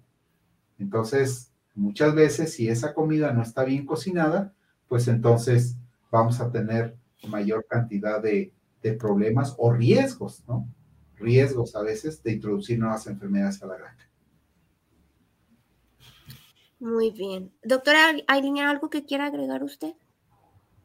[0.80, 4.54] Entonces, muchas veces, si esa comida no está bien cocinada,
[4.88, 5.76] pues entonces
[6.10, 6.96] vamos a tener
[7.28, 10.66] mayor cantidad de, de problemas o riesgos, ¿no?
[11.18, 14.10] Riesgos a veces de introducir nuevas enfermedades a la granja.
[16.80, 17.52] Muy bien.
[17.64, 19.94] Doctora ¿hay ¿algo que quiera agregar usted?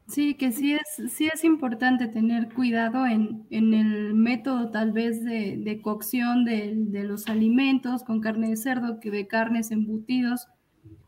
[0.07, 5.79] Sí, que sí es, sí es importante tener cuidado en, el método tal vez de,
[5.81, 10.47] cocción de, los alimentos con carne de cerdo que de carnes embutidos,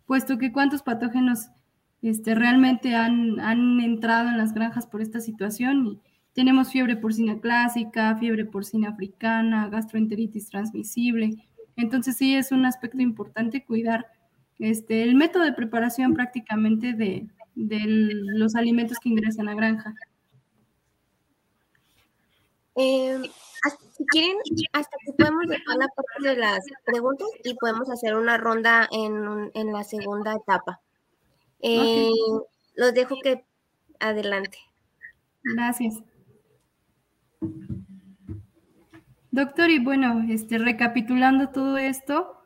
[0.05, 1.49] puesto que cuántos patógenos
[2.01, 6.01] este, realmente han, han entrado en las granjas por esta situación y
[6.33, 11.47] tenemos fiebre porcina clásica, fiebre porcina africana, gastroenteritis transmisible.
[11.75, 14.07] Entonces sí es un aspecto importante cuidar
[14.59, 19.93] este, el método de preparación prácticamente de, los alimentos que ingresan a granja.
[22.75, 24.37] Em, si quieren,
[24.71, 29.71] hasta que podemos dejar la parte de las preguntas y podemos hacer una ronda en,
[29.71, 30.81] la segunda etapa.
[31.61, 32.09] Eh,
[32.75, 33.45] los dejo que
[33.99, 34.57] adelante.
[35.43, 36.01] Gracias.
[39.31, 42.43] Doctor, y bueno, este, recapitulando todo esto,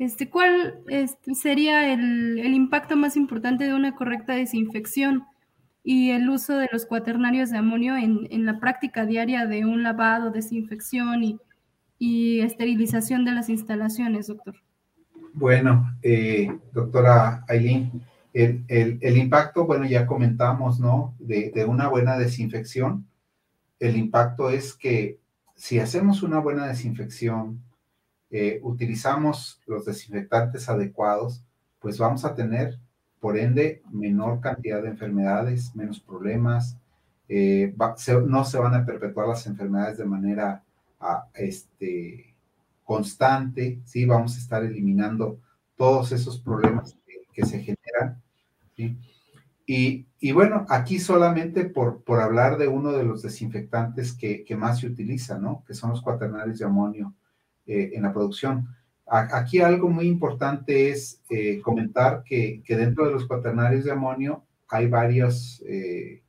[0.00, 5.24] este, ¿Cuál este, sería el, impacto más importante de una correcta desinfección
[5.84, 10.30] y el uso de los cuaternarios de amonio en, la práctica diaria de un lavado,
[10.30, 11.38] desinfección
[11.98, 14.54] y, esterilización de las instalaciones, doctor?
[15.34, 17.90] Bueno, eh, doctora Aileen,
[18.32, 21.14] el, impacto, bueno, ya comentamos, ¿no?
[21.18, 23.04] De, de una buena desinfección,
[23.80, 25.18] el impacto es que
[25.56, 27.62] si hacemos una buena desinfección,
[28.30, 31.42] eh, utilizamos los desinfectantes adecuados,
[31.80, 32.78] pues vamos a tener,
[33.18, 36.78] por ende, menor cantidad de enfermedades, menos problemas,
[37.28, 37.74] eh,
[38.26, 40.64] no se van a perpetuar las enfermedades de manera
[41.34, 42.34] este,
[42.84, 44.04] constante, ¿sí?
[44.04, 45.38] Vamos a estar eliminando
[45.76, 46.96] todos esos problemas
[47.32, 48.20] que, se generan,
[49.66, 54.80] y, bueno, aquí solamente por, por hablar de uno de los desinfectantes que, que más
[54.80, 55.64] se utiliza, ¿no?
[55.66, 57.14] Que son los cuaternarios de amonio
[57.72, 58.66] eh, en la producción.
[59.06, 64.88] aquí algo muy importante es eh, comentar que, dentro de los cuaternarios de amonio hay
[64.88, 66.20] varias, eh,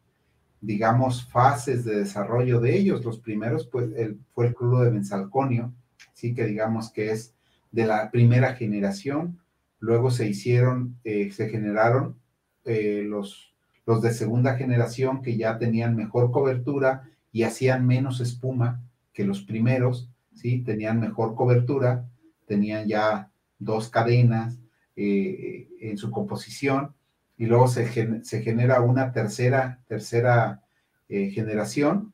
[0.59, 3.03] digamos, fases de desarrollo de ellos.
[3.03, 3.89] Los primeros pues,
[4.33, 5.73] fue el crudo de benzalconio,
[6.13, 7.33] sí que digamos que es
[7.71, 9.39] de la primera generación.
[9.79, 12.19] Luego se hicieron, se generaron
[12.65, 13.50] los,
[13.91, 18.81] los de segunda generación que ya tenían mejor cobertura y hacían menos espuma
[19.13, 20.59] que los primeros ¿sí?
[20.63, 22.09] Tenían mejor cobertura,
[22.45, 24.59] tenían ya dos cadenas
[24.95, 26.93] eh, en su composición
[27.37, 30.63] y luego se, genera una tercera, tercera
[31.09, 32.13] eh, generación,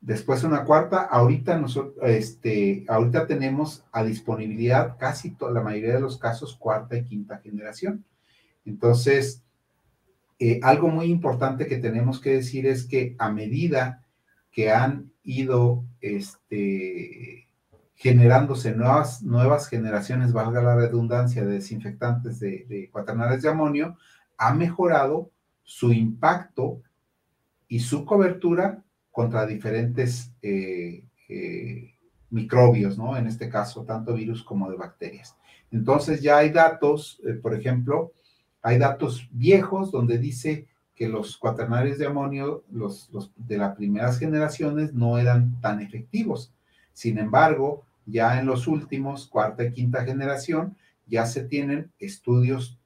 [0.00, 6.18] después una cuarta, ahorita, nosotros, este, ahorita tenemos a disponibilidad casi la mayoría de los
[6.18, 8.04] casos cuarta y quinta generación.
[8.64, 9.42] Entonces,
[10.44, 14.04] eh, algo muy importante que tenemos que decir es que a medida
[14.50, 17.46] que han ido este,
[17.94, 23.96] generándose nuevas, nuevas generaciones, valga la redundancia, de desinfectantes de, de cuaternarios de amonio,
[24.36, 25.30] ha mejorado
[25.62, 26.82] su impacto
[27.68, 28.82] y su cobertura
[29.12, 31.94] contra diferentes eh, eh,
[32.30, 33.16] microbios, ¿no?
[33.16, 35.36] En este caso, tanto virus como de bacterias.
[35.70, 38.12] Entonces ya hay datos, por ejemplo,
[38.62, 44.94] hay datos viejos donde dice que los cuaternarios de amonio, los, de las primeras generaciones,
[44.94, 46.52] no eran tan efectivos.
[46.92, 52.78] Sin embargo, ya en los últimos, cuarta y quinta generación, ya se tienen estudios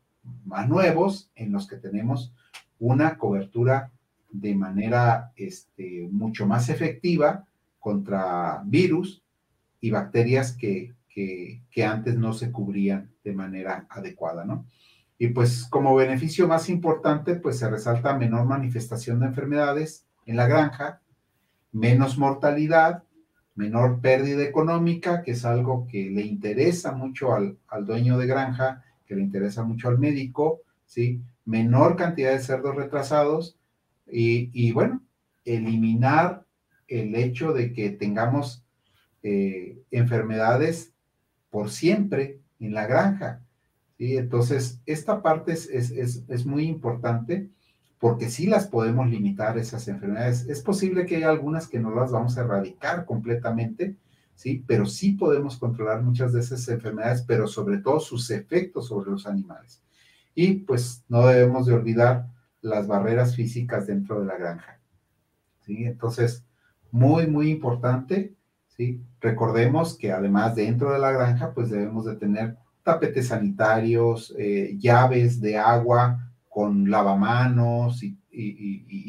[0.45, 2.33] más nuevos en los que tenemos
[2.79, 3.91] una cobertura
[4.31, 7.47] de manera este, mucho más efectiva
[7.79, 9.23] contra virus
[9.81, 14.67] y bacterias que, que, que antes no se cubrían de manera adecuada, ¿no?
[15.19, 20.47] Y pues como beneficio más importante, pues se resalta menor manifestación de enfermedades en la
[20.47, 21.01] granja,
[21.73, 23.05] menos mortalidad,
[23.55, 29.17] menor pérdida económica, que es algo que le interesa mucho al, dueño de granja, que
[29.17, 31.23] le interesa mucho al médico, ¿sí?
[31.47, 33.59] Menor cantidad de cerdos retrasados
[34.07, 35.03] y, bueno,
[35.45, 36.45] eliminar
[36.87, 38.65] el hecho de que tengamos
[39.23, 40.93] eh, enfermedades
[41.51, 43.41] por siempre en la granja.
[43.99, 47.51] Entonces, esta parte es, muy importante
[47.99, 50.47] porque sí las podemos limitar esas enfermedades.
[50.49, 53.97] Es posible que haya algunas que no las vamos a erradicar completamente,
[54.35, 54.63] ¿sí?
[54.67, 59.27] Pero sí podemos controlar muchas de esas enfermedades, pero sobre todo sus efectos sobre los
[59.27, 59.83] animales.
[60.35, 62.27] Y pues no debemos de olvidar
[62.61, 64.79] las barreras físicas dentro de la granja,
[65.61, 65.85] ¿sí?
[65.85, 66.45] Entonces,
[66.91, 68.35] muy, muy importante,
[68.69, 69.03] ¿sí?
[69.21, 75.41] Recordemos que además dentro de la granja, pues debemos de tener tapetes sanitarios, eh, llaves
[75.41, 78.17] de agua con lavamanos y,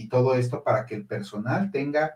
[0.10, 2.16] todo esto para que el personal tenga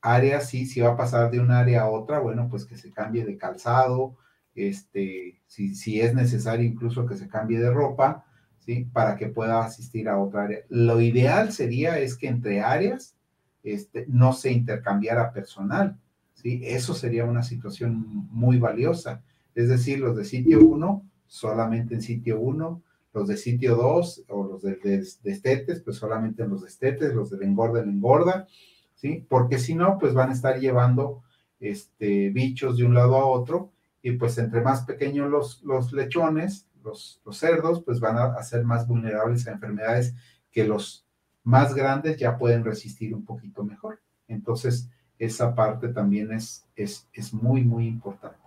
[0.00, 2.90] áreas, sí, si va a pasar de un área a otra, bueno, pues que se
[2.90, 4.16] cambie de calzado,
[4.54, 8.24] este, si, si es necesario incluso que se cambie de ropa,
[8.60, 8.88] ¿sí?
[8.92, 10.60] Para que pueda asistir a otra área.
[10.70, 13.14] Lo ideal sería es que entre áreas
[13.62, 15.98] este, no se intercambiara personal,
[16.32, 16.62] ¿sí?
[16.64, 19.22] Eso sería una situación muy valiosa.
[19.54, 22.82] Es decir, los de sitio 1 solamente en sitio 1,
[23.12, 27.30] los de sitio 2 o los de, estetes, pues solamente en los de estetes, los
[27.30, 28.46] de engorda en engorda,
[28.94, 29.26] ¿sí?
[29.28, 31.22] Porque si no, pues van a estar llevando
[31.58, 35.28] este, bichos de un lado a otro y pues entre más pequeños
[35.64, 40.14] los, lechones, los, cerdos, pues van a, ser más vulnerables a enfermedades
[40.52, 41.04] que los
[41.42, 44.00] más grandes ya pueden resistir un poquito mejor.
[44.28, 44.88] Entonces,
[45.18, 48.43] esa parte también es, es, es muy, muy importante.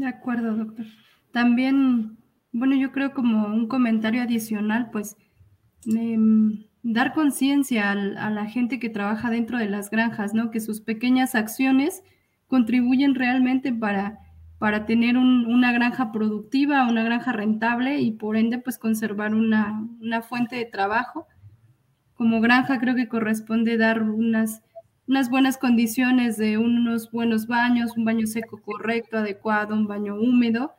[0.00, 0.86] De acuerdo, doctor.
[1.30, 2.16] También,
[2.52, 5.18] bueno, yo creo como un comentario adicional, pues
[5.84, 10.50] em, dar conciencia a la gente que trabaja dentro de las granjas, ¿no?
[10.50, 12.02] Que sus pequeñas acciones
[12.46, 14.20] contribuyen realmente para,
[14.58, 20.22] para tener una granja productiva, una granja rentable y por ende, pues conservar una, una
[20.22, 21.26] fuente de trabajo.
[22.14, 24.62] Como granja creo que corresponde dar unas
[25.10, 30.72] unas buenas condiciones de unos buenos baños, un baño seco correcto, adecuado, un baño húmedo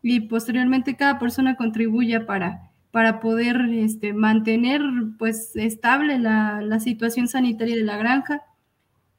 [0.00, 4.80] y posteriormente cada persona contribuye para, para poder este, mantener
[5.18, 8.40] pues estable la, la, situación sanitaria de la granja.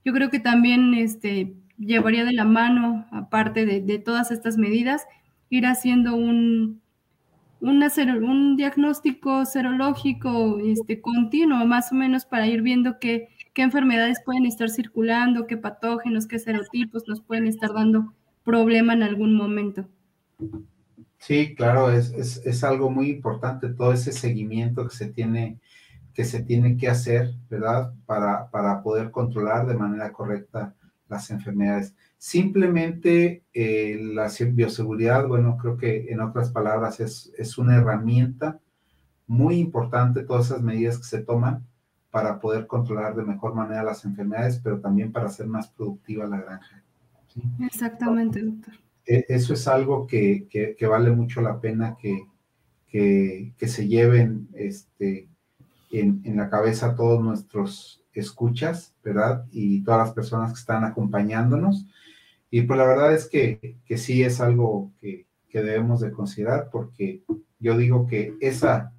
[0.04, 5.04] Yo creo que también este, llevaría de la mano, aparte de, de todas estas medidas,
[5.52, 6.82] ir haciendo un,
[7.60, 14.46] un diagnóstico serológico este, continuo, más o menos para ir viendo qué, qué enfermedades pueden
[14.46, 19.88] estar circulando, qué patógenos, qué serotipos nos pueden estar dando problema en algún momento.
[21.18, 22.12] Sí, claro, es,
[22.46, 25.60] es, algo muy importante todo ese seguimiento que se tiene
[26.14, 27.94] que se tiene que hacer, ¿verdad?
[28.06, 30.74] Para, para poder controlar de manera correcta
[31.10, 31.94] las enfermedades.
[32.18, 38.60] Simplemente eh, la bioseguridad, bueno, creo que en otras palabras es, es una herramienta
[39.28, 41.66] muy importante, todas esas medidas que se toman,
[42.16, 46.40] para poder controlar de mejor manera las enfermedades, pero también para hacer más productiva la
[46.40, 46.82] granja.
[47.60, 48.74] Exactamente, doctor.
[49.06, 52.26] E, eso es algo que, que, vale mucho la pena que,
[52.88, 55.28] que, que se lleven este,
[55.92, 59.46] en, en, la cabeza todos nuestros escuchas, ¿verdad?
[59.52, 61.86] Y todas las personas que están acompañándonos.
[62.50, 66.70] Y pues la verdad es que, que sí es algo que, que debemos de considerar
[66.72, 67.24] porque
[67.60, 68.94] yo digo que esa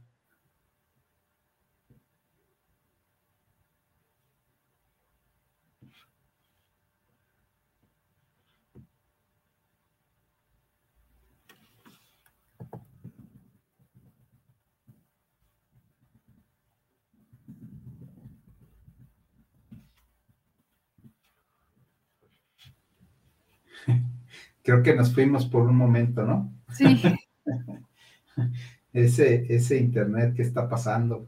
[24.66, 26.52] Creo que nos fuimos por un momento, ¿no?
[26.74, 27.00] Sí.
[28.92, 31.24] ese, ese internet que está pasando.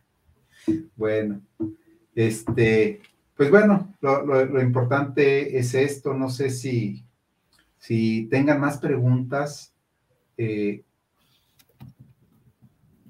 [0.96, 1.40] bueno,
[2.14, 3.00] este,
[3.34, 6.12] pues bueno, lo, importante es esto.
[6.12, 7.06] No sé si,
[7.78, 9.74] si tengan más preguntas.
[10.36, 10.84] Eh,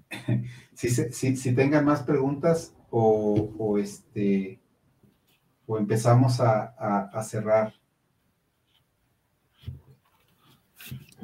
[0.73, 4.61] si, tengan más preguntas o, este
[5.67, 7.75] o empezamos a cerrar.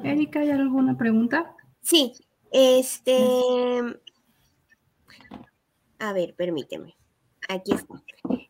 [0.03, 1.55] Erika, ¿hay alguna pregunta?
[1.81, 2.13] Sí,
[2.51, 3.17] este...
[5.99, 6.95] A ver, permíteme.
[7.49, 8.01] Aquí está.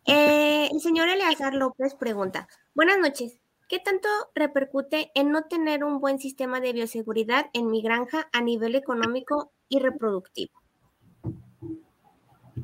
[0.05, 3.39] Eh, el señor Eleazar López pregunta, buenas noches,
[3.69, 8.41] ¿qué tanto repercute en no tener un buen sistema de bioseguridad en mi granja a
[8.41, 10.51] nivel económico y reproductivo?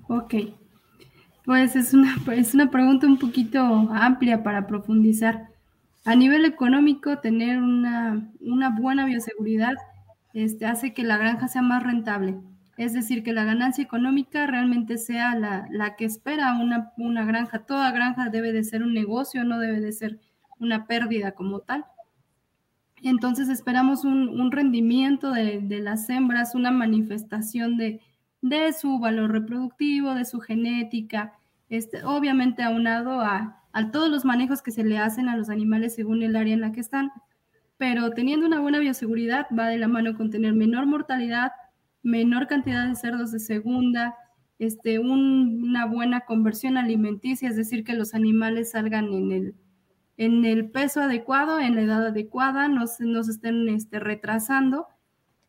[0.07, 0.33] Ok,
[1.45, 5.49] pues es una, es una pregunta un poquito amplia para profundizar.
[6.05, 8.31] A nivel económico, tener una,
[8.79, 9.73] buena bioseguridad
[10.33, 12.39] este, hace que la granja sea más rentable.
[12.77, 17.59] Es decir, que la ganancia económica realmente sea la, que espera una, una, granja.
[17.59, 20.19] Toda granja debe de ser un negocio, no debe de ser
[20.59, 21.85] una pérdida como tal.
[23.03, 28.01] Entonces esperamos un, rendimiento de, las hembras, una manifestación de,
[28.41, 31.33] de, su valor reproductivo, de su genética,
[31.69, 35.95] este, obviamente aunado a, a todos los manejos que se le hacen a los animales
[35.95, 37.11] según el área en la que están.
[37.77, 41.51] Pero teniendo una buena bioseguridad va de la mano con tener menor mortalidad,
[42.03, 44.15] menor cantidad de cerdos de segunda,
[44.59, 49.55] este, una buena conversión alimenticia, es decir, que los animales salgan en el,
[50.17, 54.87] en el peso adecuado, en la edad adecuada, no se, no estén este, retrasando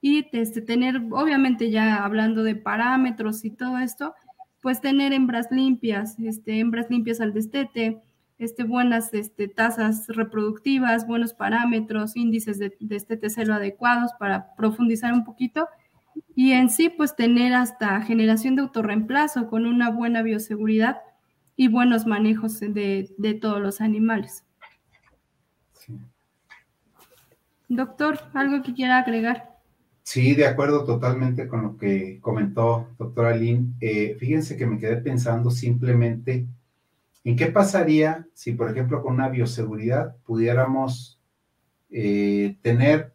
[0.00, 4.14] y este, tener, obviamente ya hablando de parámetros y todo esto,
[4.62, 8.00] pues tener hembras limpias, este, hembras limpias al destete,
[8.40, 15.24] este, buenas este, tasas reproductivas, buenos parámetros, índices de, destete celo adecuados para profundizar un
[15.24, 15.68] poquito
[16.34, 21.02] y en sí pues tener hasta generación de autorreemplazo con una buena bioseguridad
[21.54, 24.42] y buenos manejos de, de todos los animales.
[27.68, 29.50] Doctor, ¿algo que quiera agregar?
[30.02, 33.76] Sí, de acuerdo totalmente con lo que comentó doctora Lynn.
[33.82, 36.46] Eh, fíjense que me quedé pensando simplemente
[37.24, 41.20] en qué pasaría si, por ejemplo, con una bioseguridad pudiéramos
[41.90, 43.12] eh, tener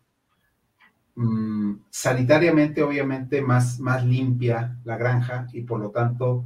[1.15, 6.45] mm, sanitariamente, obviamente, más, más limpia la granja y por lo tanto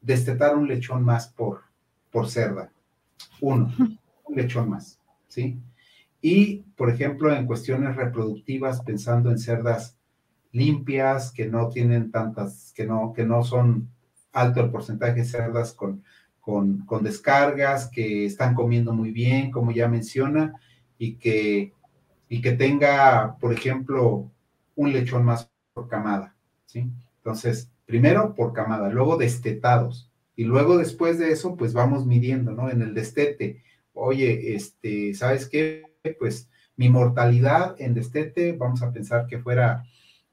[0.00, 1.62] destetar un lechón más por,
[2.10, 2.70] por cerda.
[3.40, 5.60] Uno, un lechón más, ¿sí?
[6.20, 9.98] Y, por ejemplo, en cuestiones reproductivas, pensando en cerdas
[10.52, 13.90] limpias, que no tienen tantas, que no, que no son
[14.32, 16.02] alto el porcentaje de cerdas con,
[16.48, 20.58] con, descargas, que están comiendo muy bien, como ya menciona,
[20.96, 21.74] y que,
[22.26, 24.30] y que tenga, por ejemplo,
[24.74, 26.34] un lechón más por camada,
[26.64, 26.90] ¿sí?
[27.18, 32.70] Entonces, primero por camada, luego destetados, y luego después de eso, pues vamos midiendo, ¿no?
[32.70, 35.84] En el destete, oye, este, ¿sabes qué?
[36.18, 39.84] pues mi mortalidad en destete, vamos a pensar que fuera,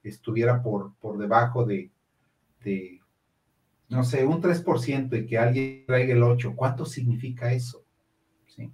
[0.02, 1.92] estuviera por, por debajo de,
[2.64, 3.02] de,
[3.90, 7.84] no sé, un 3% y que alguien traiga el 8%, ¿cuánto significa eso?
[8.48, 8.72] ¿Sí?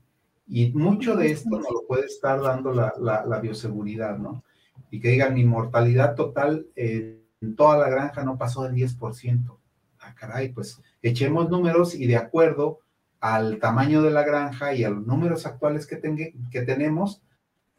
[0.47, 4.43] Y mucho de esto nos lo puede estar dando la, la, bioseguridad, ¿no?
[4.89, 9.57] Y que digan, mi mortalidad total en toda la granja no pasó del 10%.
[9.99, 12.79] Ah, caray, pues echemos números y de acuerdo
[13.19, 17.21] al tamaño de la granja y a los números actuales que, que tenemos,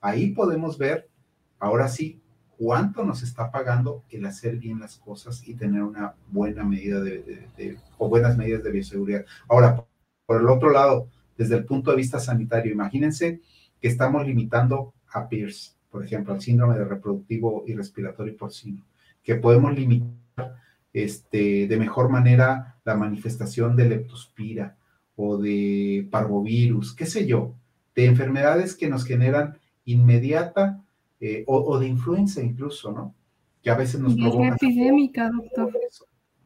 [0.00, 1.10] ahí podemos ver,
[1.58, 2.21] ahora sí,
[2.62, 7.76] cuánto nos está pagando el hacer bien las cosas y tener una buena medida de,
[7.98, 9.24] o buenas medidas de bioseguridad.
[9.48, 9.84] Ahora,
[10.24, 13.40] por el otro lado, desde el punto de vista sanitario, imagínense
[13.80, 18.86] que estamos limitando a PIRS, por ejemplo, al síndrome de reproductivo y respiratorio porcino,
[19.24, 20.54] que podemos limitar
[20.92, 24.76] este, de mejor manera la manifestación de leptospira,
[25.16, 27.54] o de parvovirus, qué sé yo,
[27.96, 30.80] de enfermedades que nos generan inmediata
[31.24, 33.14] eh, o, de influenza incluso, ¿no?
[33.62, 34.38] Que a veces nos provoca.
[34.38, 35.72] Diarrea epidémica, doctor.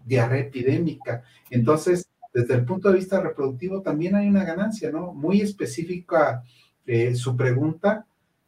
[0.05, 1.23] Diarrea epidémica.
[1.49, 5.15] Entonces, desde el punto de vista reproductivo también hay una ganancia, ¿no?
[5.15, 6.43] Muy específica
[6.85, 8.05] eh, su pregunta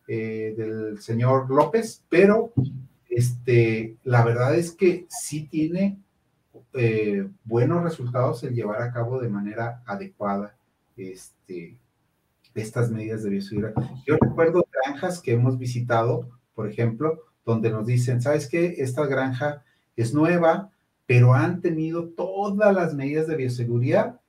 [0.07, 2.53] eh, del señor López, pero
[3.09, 5.97] este, la verdad es que sí tiene
[7.45, 10.55] buenos resultados el llevar a cabo de manera adecuada
[10.95, 11.79] este,
[12.63, 13.75] estas medidas de bioseguridad.
[14.07, 18.77] Yo recuerdo granjas que hemos visitado, por ejemplo, donde nos dicen, ¿sabes qué?
[18.79, 19.65] Esta granja
[19.97, 20.71] es nueva,
[21.07, 24.21] pero han tenido todas las medidas de bioseguridad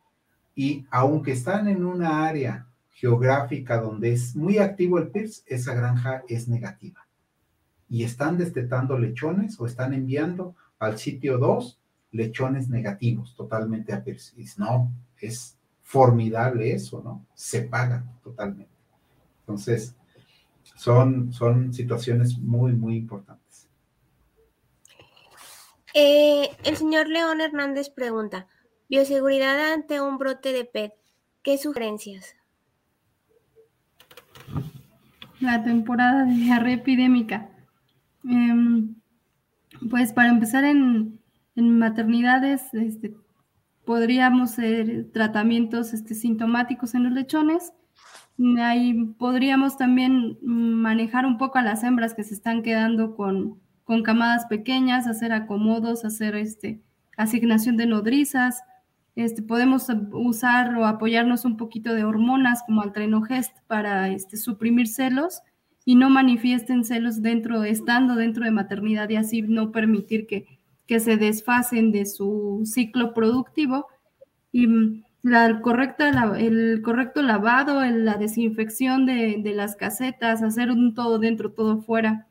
[0.56, 6.24] y aunque están en una área geográfica donde es muy activo el PIRS, esa granja
[6.28, 7.06] es negativa.
[7.90, 11.80] Y están destetando lechones o están enviando al sitio 2
[12.12, 14.58] lechones negativos totalmente a Persis.
[14.58, 15.59] No, es
[15.90, 17.26] formidable eso, ¿no?
[17.34, 18.72] Se paga totalmente.
[19.40, 19.96] Entonces,
[20.76, 23.68] son, son situaciones muy, muy importantes.
[25.96, 28.46] Eh, el señor León Hernández pregunta,
[28.88, 30.94] bioseguridad ante un brote de PET,
[31.42, 32.36] ¿qué sugerencias?
[35.40, 37.50] La temporada de diarrea epidémica.
[38.26, 38.94] Em,
[39.90, 41.20] pues para empezar en,
[41.56, 43.16] en maternidades este,
[43.90, 47.74] podríamos hacer tratamientos este, sintomáticos en los lechones.
[48.60, 54.04] Ahí podríamos también manejar un poco a las hembras que se están quedando con, con
[54.04, 56.84] camadas pequeñas, hacer acomodos, hacer este,
[57.18, 58.62] asignación de nodrizas.
[59.16, 65.42] Este, podemos usar o apoyarnos un poquito de hormonas como Altrenogest para este, suprimir celos
[65.84, 70.59] y no manifiesten celos dentro, estando dentro de maternidad y así no permitir que,
[70.90, 73.86] que se desfasen de su ciclo productivo
[74.52, 76.04] y mm, la, el, correcto,
[76.36, 82.26] el correcto lavado, la desinfección de, las casetas, hacer un todo dentro, todo fuera,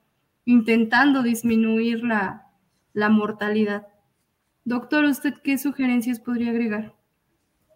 [0.44, 2.50] intentando disminuir la,
[2.94, 3.86] mortalidad.
[4.64, 6.96] Doctor, ¿usted qué sugerencias podría agregar?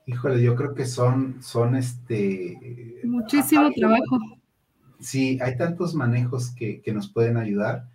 [0.06, 2.98] Híjole, yo creo que son, son este...
[3.04, 4.18] Muchísimo trabajo.
[4.98, 7.88] Sí, hay tantos manejos que, que, nos pueden ayudar.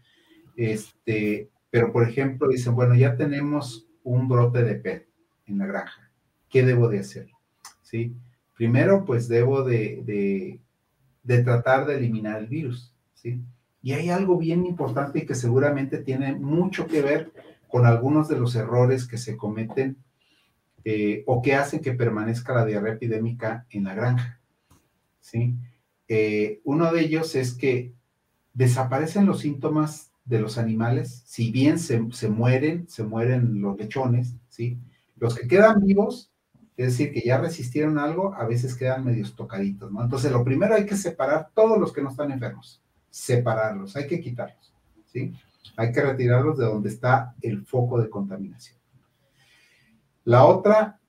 [0.55, 5.07] Este, pero por ejemplo, dicen, bueno, ya tenemos un brote de PET
[5.45, 6.11] en la granja.
[6.49, 7.29] ¿Qué debo de hacer?
[7.83, 8.15] ¿Sí?
[8.55, 10.59] Primero, pues debo de,
[11.23, 12.95] de, tratar de eliminar el virus.
[13.13, 13.43] ¿sí?
[13.83, 17.31] Y hay algo bien importante y que seguramente tiene mucho que ver
[17.67, 19.97] con algunos de los errores que se cometen
[20.83, 24.41] eh, o que hacen que permanezca la diarrea epidémica en la granja.
[25.19, 25.53] ¿sí?
[26.07, 27.93] Eh, uno de ellos es que
[28.55, 31.99] desaparecen los síntomas de los animales, si bien se,
[32.29, 34.77] mueren, se mueren los lechones, ¿sí?
[35.15, 36.31] Los que quedan vivos,
[36.75, 40.03] es decir, que ya resistieron algo, a veces quedan medios tocaditos, ¿no?
[40.03, 44.19] Entonces, lo primero hay que separar todos los que no están enfermos, separarlos, hay que
[44.19, 44.73] quitarlos,
[45.05, 45.33] ¿sí?
[45.77, 48.77] Hay que retirarlos de donde está el foco de contaminación.
[50.25, 50.99] La otra,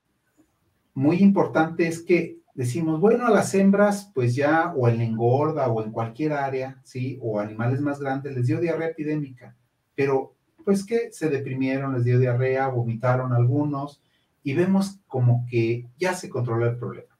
[0.95, 5.81] muy importante, es que decimos, bueno, a las hembras, pues ya, o en engorda, o
[5.81, 7.17] en cualquier área, ¿sí?
[7.23, 9.57] O animales más grandes, les dio diarrea epidémica,
[9.95, 10.35] pero
[10.65, 14.03] pues que se deprimieron, les dio diarrea, vomitaron algunos,
[14.43, 17.17] y vemos como que ya se controló el problema.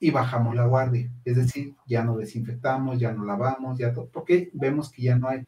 [0.00, 4.50] Y bajamos la guardia, es decir, ya no desinfectamos, ya no lavamos, ya todo, porque
[4.52, 5.44] vemos que ya no hay.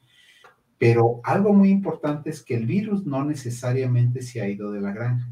[0.79, 4.93] Pero algo muy importante es que el virus no necesariamente se ha ido de la
[4.93, 5.29] granja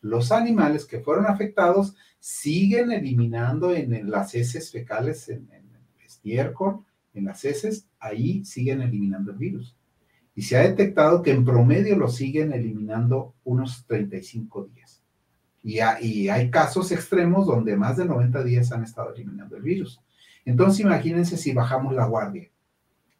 [0.00, 6.84] los animales que fueron afectados siguen eliminando en, las heces fecales, en, el estiércol,
[7.14, 9.76] en las heces, ahí siguen eliminando el virus.
[10.34, 15.02] Y se ha detectado que en promedio lo siguen eliminando unos 35 días.
[15.62, 20.00] Y, y hay casos extremos donde más de 90 días han estado eliminando el virus.
[20.44, 22.50] Entonces imagínense si bajamos la guardia,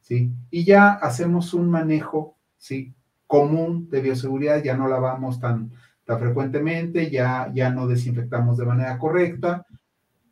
[0.00, 0.32] ¿sí?
[0.50, 2.94] Y ya hacemos un manejo, ¿sí?
[3.26, 5.72] Común de bioseguridad, ya no la vamos tan,
[6.18, 9.66] frecuentemente, ya, ya no desinfectamos de manera correcta,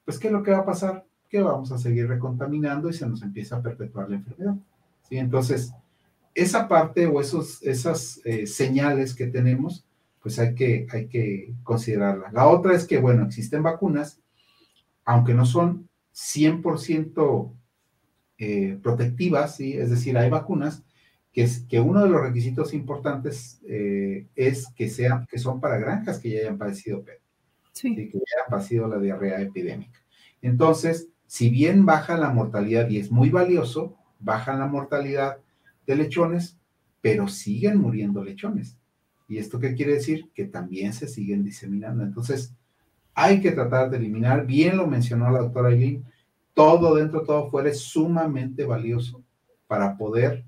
[0.05, 1.05] pues ¿qué es lo que va a pasar?
[1.29, 4.55] Que vamos a seguir recontaminando y se nos empieza a perpetuar la enfermedad.
[5.09, 5.19] ¿sí?
[5.19, 5.73] Entonces,
[6.35, 9.85] esa parte o esos, esas eh, señales que tenemos,
[10.23, 12.31] pues hay que, hay que considerarla.
[12.33, 14.21] La otra es que, bueno, existen vacunas,
[15.05, 17.53] aunque no son 100%
[18.39, 19.75] eh, protectivas, ¿sí?
[19.75, 20.85] es decir, hay vacunas
[21.39, 25.79] que, es, que uno de los requisitos importantes eh, es que, sean, que son para
[25.79, 27.21] granjas que ya hayan padecido PET,
[27.71, 27.95] sí.
[27.95, 30.01] que ya hayan padecido la diarrea epidémica.
[30.43, 35.39] Entonces, si bien baja la mortalidad y es muy valioso, baja la mortalidad
[35.87, 36.59] de lechones,
[37.01, 38.77] pero siguen muriendo lechones.
[39.29, 40.31] ¿Y esto qué quiere decir?
[40.35, 42.03] Que también se siguen diseminando.
[42.03, 42.53] Entonces,
[43.15, 46.05] hay que tratar de eliminar, bien lo mencionó la doctora Eileen,
[46.53, 49.23] todo dentro, todo fuera es sumamente valioso
[49.69, 50.48] para poder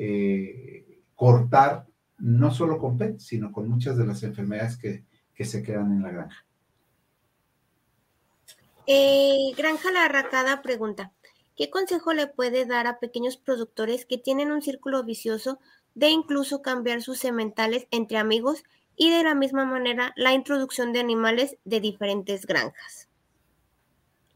[0.00, 1.88] eh, cortar
[2.18, 5.04] no solo con PET, sino con muchas de las enfermedades que,
[5.44, 6.46] se quedan en la granja.
[8.86, 11.12] Eh, granja La Arracada pregunta,
[11.56, 15.58] ¿qué consejo le puede dar a pequeños productores que tienen un círculo vicioso
[15.94, 18.62] de incluso cambiar sus sementales entre amigos
[18.96, 23.08] y de la misma manera la introducción de animales de diferentes granjas?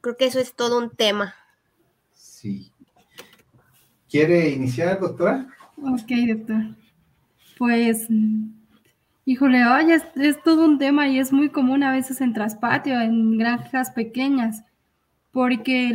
[0.01, 1.37] Creo que eso es todo un tema.
[2.13, 2.72] Sí,
[4.13, 5.47] ¿Quiere iniciar, doctora?
[5.79, 6.77] Ok, doctor.
[7.57, 8.09] Pues,
[9.25, 13.91] híjole, es, todo un tema y es muy común a veces en traspatio, en granjas
[13.93, 14.65] pequeñas,
[15.31, 15.95] porque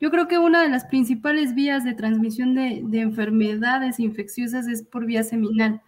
[0.00, 5.04] yo creo que una de las principales vías de transmisión de, enfermedades infecciosas es por
[5.04, 5.82] vía seminal,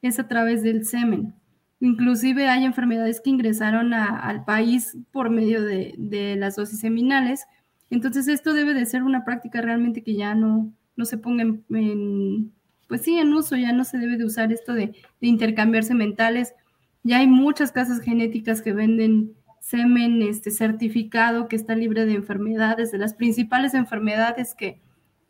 [0.00, 1.34] es a través del semen.
[1.80, 7.46] Inclusive hay enfermedades que ingresaron al país por medio de, de las dosis seminales.
[7.90, 12.52] Entonces esto debe de ser una práctica realmente que ya no, no se ponga en,
[12.88, 16.54] pues sí, en uso, ya no se debe de usar esto de, intercambiarse mentales.
[17.02, 22.92] Ya hay muchas casas genéticas que venden semen este, certificado que está libre de enfermedades,
[22.92, 24.80] de las principales enfermedades que,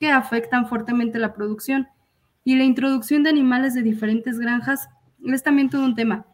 [0.00, 1.88] que afectan fuertemente la producción.
[2.44, 4.88] Y la introducción de animales de diferentes granjas
[5.24, 6.26] es también todo un tema.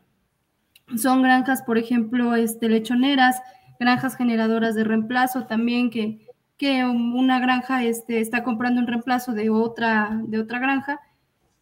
[0.97, 3.41] Son granjas, por ejemplo, este, lechoneras,
[3.79, 6.27] granjas generadoras de reemplazo también que,
[6.61, 11.01] que una granja este, está comprando un reemplazo de otra, de otra granja,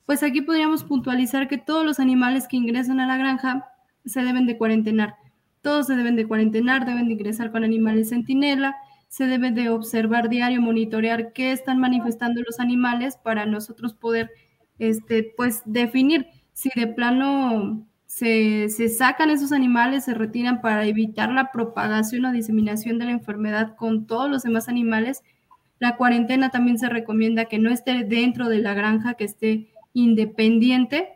[0.07, 3.69] pues aquí podríamos puntualizar que todos los animales que ingresan a la granja
[4.05, 5.15] se deben de cuarentenar.
[5.62, 8.75] Todos se deben de cuarentenar, deben de ingresar con animales centinela,
[9.07, 14.33] se debe de observar diario, monitorear qué están manifestando los animales para nosotros poder,
[14.81, 21.52] este, pues, definir si de plano se, sacan esos animales, se retiran para evitar la
[21.52, 25.22] propagación o diseminación de la enfermedad con todos los demás animales.
[25.78, 31.10] La cuarentena también se recomienda que no esté dentro de la granja, que esté independiente.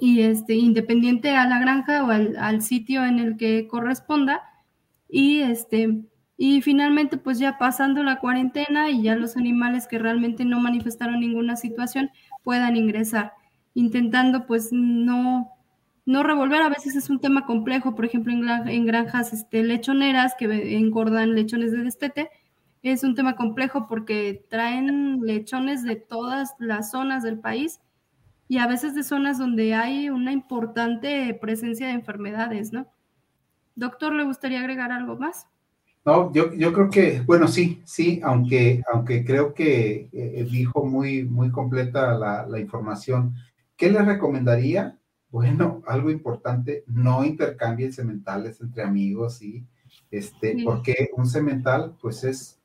[0.00, 4.42] y este, independiente a la granja o al, al sitio en el que corresponda.
[5.08, 6.04] Y este,
[6.36, 11.20] y finalmente, pues ya pasando la cuarentena y ya los animales que realmente no manifestaron
[11.20, 12.10] ninguna situación
[12.42, 13.32] puedan ingresar,
[13.74, 15.53] intentando pues no,
[16.06, 16.62] no revolver.
[16.62, 21.72] A veces es un tema complejo, por ejemplo, en, granjas este, lechoneras que engordan lechones
[21.72, 22.30] de destete.
[22.82, 27.80] Es un tema complejo porque traen lechones de todas las zonas del país
[28.46, 32.86] y a veces de zonas donde hay una importante presencia de enfermedades, ¿no?
[33.74, 35.48] Doctor, ¿le gustaría agregar algo más?
[36.04, 41.24] No, yo, yo creo que, bueno, sí, sí, aunque, aunque creo que eh, dijo muy,
[41.24, 43.34] muy completa la, la, información.
[43.74, 44.98] ¿Qué le recomendaría?
[45.34, 49.66] Bueno, algo importante, no intercambien sementales entre amigos, ¿sí?
[50.08, 52.60] Este, Porque un semental, pues es,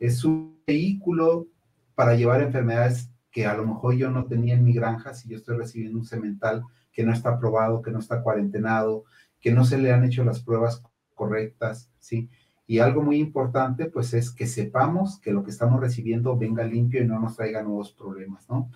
[0.00, 1.46] es un vehículo
[1.94, 5.36] para llevar enfermedades que a lo mejor yo no tenía en mi granja si yo
[5.36, 9.04] estoy recibiendo un semental que no está aprobado, que no está cuarentenado,
[9.40, 10.82] que no se le han hecho las pruebas
[11.14, 12.28] correctas, ¿sí?
[12.66, 17.00] Y algo muy importante, pues, es que sepamos que lo que estamos recibiendo venga limpio
[17.00, 18.72] y no nos traiga nuevos problemas, ¿no?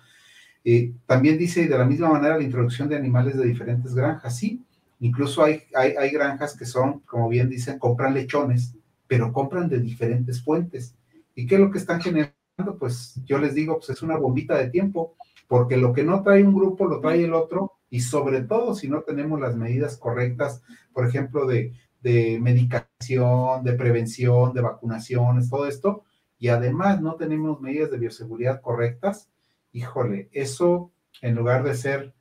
[0.63, 4.61] Eh, también dice de la misma manera la introducción de animales de diferentes granjas, sí.
[4.99, 8.75] Incluso hay, hay, hay granjas que son, como bien dicen, compran lechones,
[9.07, 10.95] pero compran de diferentes fuentes.
[11.35, 12.33] ¿Y qué es lo que están generando?
[12.79, 15.15] Pues yo les digo, pues es una bombita de tiempo,
[15.47, 18.87] porque lo que no trae un grupo lo trae el otro, y sobre todo si
[18.87, 20.61] no tenemos las medidas correctas,
[20.93, 21.73] por ejemplo, de
[22.03, 26.03] de medicación, de prevención, de vacunaciones, todo esto,
[26.37, 29.29] y además no tenemos medidas de bioseguridad correctas,
[29.73, 30.91] híjole, eso
[31.21, 32.13] en lugar de ser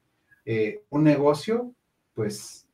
[0.44, 1.72] eh, un negocio,
[2.14, 2.66] pues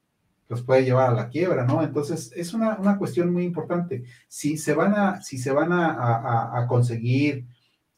[0.49, 1.83] los puede llevar a la quiebra, ¿no?
[1.83, 4.05] Entonces, es una, cuestión muy importante.
[4.29, 7.45] Si se van a, si se van a, a, conseguir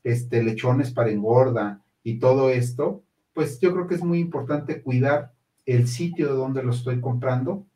[0.03, 5.33] este, lechones para engorda y todo esto, pues yo creo que es muy importante cuidar
[5.65, 7.67] el sitio de donde lo estoy comprando,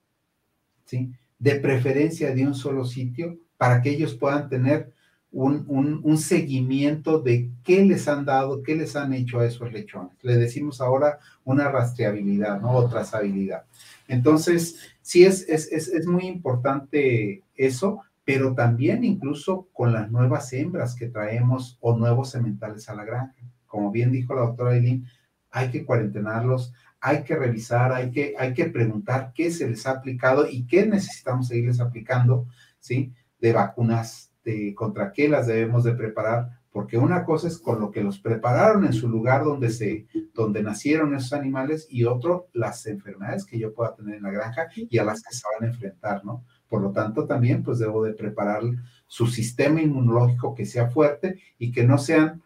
[0.85, 1.13] ¿sí?
[1.39, 4.93] de preferencia de un solo sitio, para que ellos puedan tener
[5.35, 10.13] un, seguimiento de qué les han dado, qué les han hecho a esos lechones.
[10.23, 12.71] Le decimos ahora una rastreabilidad, ¿no?
[12.71, 13.65] O trazabilidad.
[14.07, 20.95] Entonces, sí es, es, es, muy importante eso, pero también incluso con las nuevas hembras
[20.95, 23.35] que traemos o nuevos sementales a la granja.
[23.67, 25.05] Como bien dijo la doctora Eileen,
[25.51, 29.93] hay que cuarentenarlos, hay que revisar, hay que, hay que preguntar qué se les ha
[29.93, 32.47] aplicado y qué necesitamos seguirles aplicando,
[32.79, 33.13] ¿sí?
[33.41, 37.91] De vacunas, de contra qué las debemos de preparar, porque una cosa es con lo
[37.91, 42.87] que los prepararon en su lugar donde se, donde nacieron esos animales y otro, las
[42.87, 45.73] enfermedades que yo pueda tener en la granja y a las que se van a
[45.73, 46.45] enfrentar, ¿no?
[46.69, 48.63] Por lo tanto, también pues debo de preparar
[49.07, 52.43] su sistema inmunológico que sea fuerte y que no sean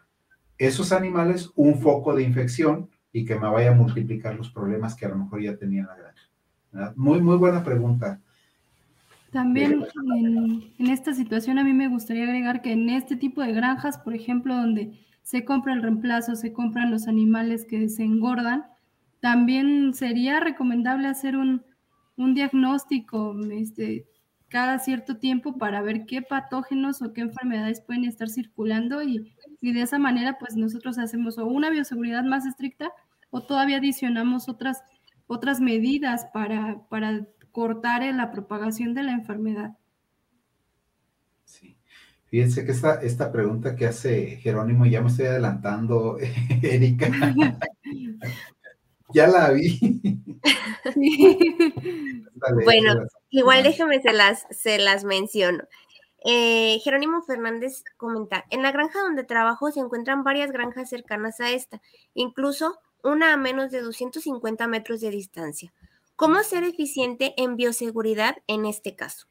[0.59, 5.05] esos animales un foco de infección y que me vaya a multiplicar los problemas que
[5.05, 6.93] a lo mejor ya tenía en la granja.
[6.95, 8.21] Muy, muy buena pregunta.
[9.31, 9.85] También
[10.77, 14.15] en, esta situación a mí me gustaría agregar que en este tipo de granjas, por
[14.15, 18.65] ejemplo, donde se compra el reemplazo, se compran los animales que se engordan,
[19.19, 21.63] también sería recomendable hacer un,
[22.15, 24.07] un diagnóstico este,
[24.47, 29.31] cada cierto tiempo para ver qué patógenos o qué enfermedades pueden estar circulando y
[29.61, 32.91] y de esa manera pues nosotros hacemos o una bioseguridad más estricta
[33.29, 34.81] o todavía adicionamos otras,
[35.27, 39.77] otras medidas para, para cortar la propagación de la enfermedad.
[41.45, 41.77] Sí.
[42.25, 46.17] Fíjense que esta, esta pregunta que hace Jerónimo, ya me estoy adelantando,
[46.61, 47.09] Erika.
[49.13, 49.79] ya la vi.
[52.65, 55.63] bueno, igual déjame se las, se las menciono.
[56.25, 61.51] Eh, Jerónimo Fernández comenta, en la granja donde trabajo se encuentran varias granjas cercanas a
[61.51, 61.81] esta,
[62.13, 65.73] incluso una a menos de 250 metros de distancia.
[66.19, 69.27] ¿Cómo ser eficiente en bioseguridad en este caso?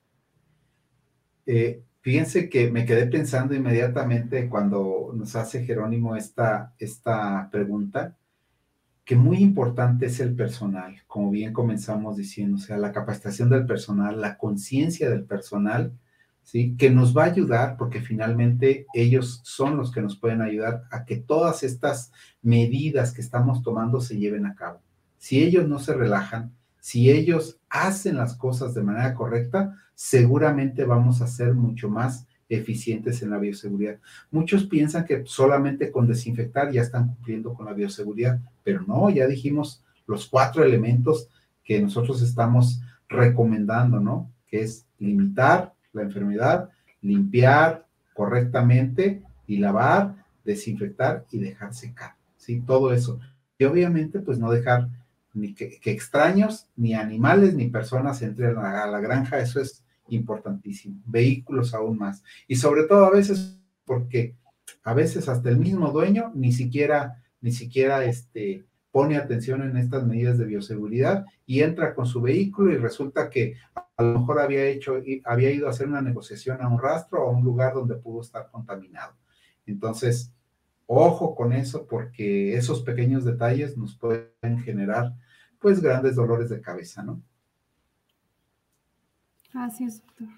[1.45, 8.17] Eh, fíjense que me quedé pensando inmediatamente cuando nos hace Jerónimo esta, esta pregunta,
[9.05, 13.67] que muy importante es el personal, como bien comenzamos diciendo, o sea, la capacitación del
[13.67, 15.93] personal, la conciencia del personal
[16.79, 21.05] que nos va a ayudar porque finalmente ellos son los que nos pueden ayudar a
[21.05, 24.81] que todas estas medidas que estamos tomando se lleven a cabo.
[25.19, 26.57] Si ellos no se relajan,
[26.89, 33.21] si ellos hacen las cosas de manera correcta, seguramente vamos a ser mucho más eficientes
[33.21, 33.99] en la bioseguridad.
[34.31, 39.27] Muchos piensan que solamente con desinfectar ya están cumpliendo con la bioseguridad, pero no, ya
[39.27, 41.29] dijimos los cuatro elementos
[41.63, 44.33] que nosotros estamos recomendando, ¿no?
[44.47, 46.71] Que es limitar, la enfermedad,
[47.03, 52.63] limpiar correctamente y lavar, desinfectar y dejar secar, ¿sí?
[52.67, 53.21] Todo eso.
[53.59, 54.89] Y obviamente, pues no dejar
[55.39, 61.01] ni que, extraños, ni animales, ni personas entren a la granja, eso es importantísimo.
[61.07, 62.23] Vehículos aún más.
[62.47, 64.37] Y sobre todo a veces porque
[64.85, 70.07] a veces hasta el mismo dueño ni siquiera, ni siquiera este, pone atención en estas
[70.07, 74.65] medidas de bioseguridad y entra con su vehículo y resulta que a lo mejor había
[74.67, 77.97] hecho, había ido a hacer una negociación a un rastro o a un lugar donde
[77.97, 79.15] pudo estar contaminado.
[79.67, 80.33] Entonces,
[80.87, 85.15] ojo con eso porque esos pequeños detalles nos pueden generar
[85.59, 87.23] pues grandes dolores de cabeza, ¿no?
[89.55, 90.29] Así es, doctor.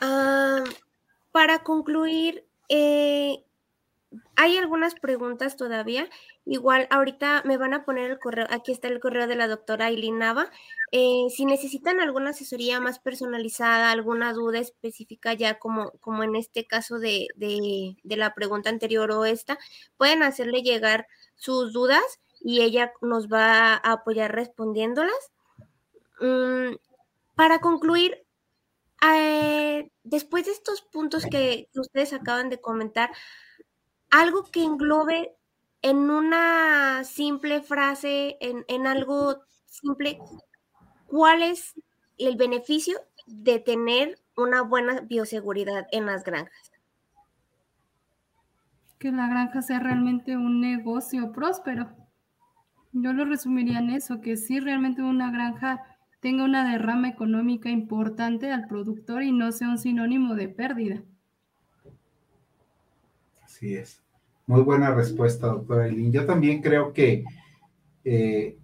[0.00, 0.64] Ah,
[1.32, 3.44] para concluir, eh,
[4.36, 6.08] hay algunas preguntas todavía.
[6.44, 9.86] Igual ahorita me van a poner el correo, aquí está el correo de la doctora
[9.86, 10.50] Aileen Nava.
[10.92, 16.66] Eh, si necesitan alguna asesoría más personalizada, alguna duda específica ya como, como en este
[16.66, 17.26] caso de,
[18.04, 19.58] la pregunta anterior o esta,
[19.96, 25.32] pueden hacerle llegar sus dudas y ella nos va a apoyar respondiéndolas.
[26.20, 26.76] Mm,
[27.34, 28.26] para concluir,
[29.14, 33.10] eh, después de estos puntos que ustedes acaban de comentar,
[34.10, 35.36] algo que englobe
[35.82, 40.18] en una simple frase, en, algo simple,
[41.06, 41.74] ¿cuál es
[42.16, 46.72] el beneficio de tener una buena bioseguridad en las granjas?
[48.98, 52.07] Que la granja sea realmente un negocio próspero.
[53.02, 55.82] Yo lo resumiría en eso, que si realmente una granja
[56.20, 61.02] tenga una derrama económica importante al productor y no sea un sinónimo de pérdida.
[63.44, 64.02] Así es.
[64.46, 66.12] Muy buena respuesta, doctora Eileen.
[66.12, 67.24] Yo también creo que
[68.04, 68.56] eh,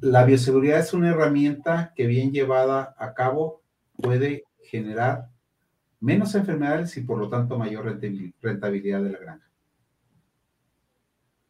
[0.00, 3.62] la bioseguridad es una herramienta que bien llevada a cabo
[3.96, 5.28] puede generar
[6.00, 7.84] menos enfermedades y por lo tanto mayor
[8.40, 9.50] rentabilidad de la granja.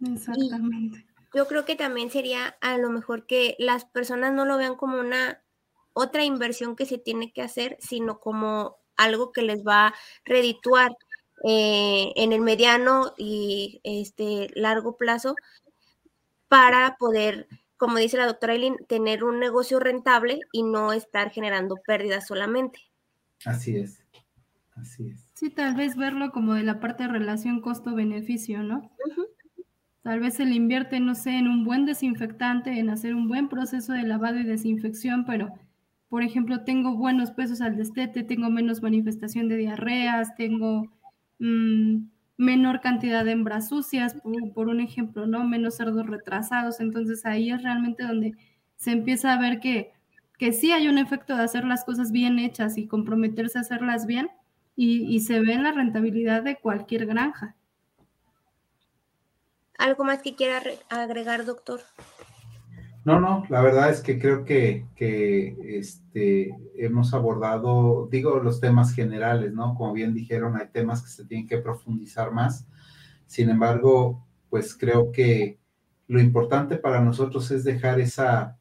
[0.01, 1.12] Exactamente.
[1.35, 4.99] Yo creo que también sería a lo mejor que las personas no lo vean como
[4.99, 5.43] una
[5.95, 9.95] otra inversión que se tiene que hacer, sino como algo que les va a
[10.25, 10.97] redituar
[11.45, 15.35] eh, en el mediano y este largo plazo
[16.49, 21.77] para poder, como dice la doctora Eileen, tener un negocio rentable y no estar generando
[21.87, 22.79] pérdidas solamente.
[23.45, 24.05] Así es,
[24.77, 25.27] así es.
[25.35, 28.91] Sí, tal vez verlo como de la parte de relación costo-beneficio, ¿no?
[30.03, 33.49] Tal vez se le invierte, no sé, en un buen desinfectante, en hacer un buen
[33.49, 35.55] proceso de lavado y desinfección, pero,
[36.09, 40.91] por ejemplo, tengo buenos pesos al destete, tengo menos manifestación de diarreas, tengo
[41.43, 44.15] Mm, menor cantidad de hembras sucias,
[44.55, 45.45] por, un ejemplo, ¿no?
[45.45, 46.81] Menos cerdos retrasados.
[46.81, 48.35] Entonces ahí es realmente donde
[48.77, 49.91] se empieza a ver que,
[50.39, 54.07] que sí hay un efecto de hacer las cosas bien hechas y comprometerse a hacerlas
[54.07, 54.29] bien
[54.77, 57.57] y, y se ve en la rentabilidad de cualquier granja.
[59.79, 61.81] ¿Algo más que quiera agregar, doctor?
[63.05, 64.87] No, no, la verdad es que creo que,
[65.65, 69.75] este, hemos abordado, digo, los temas generales, ¿no?
[69.75, 72.67] Como bien dijeron, hay temas que se tienen que profundizar más.
[73.27, 75.59] Sin embargo, pues creo que
[76.07, 78.59] lo importante para nosotros es dejar esa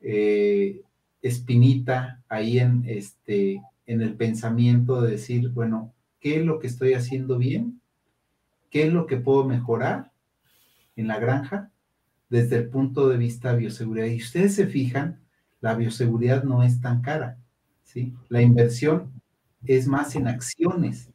[0.00, 0.82] eh,
[1.20, 6.94] espinita ahí en, este, en el pensamiento de decir, bueno, ¿qué es lo que estoy
[6.94, 7.80] haciendo bien?
[8.70, 10.13] ¿Qué es lo que puedo mejorar
[10.96, 11.70] en la granja?
[12.34, 14.06] desde el punto de vista de bioseguridad.
[14.06, 15.20] Y ustedes se fijan,
[15.60, 17.38] la bioseguridad no es tan cara,
[17.84, 18.12] ¿sí?
[18.28, 19.12] La inversión
[19.64, 21.10] es más en acciones,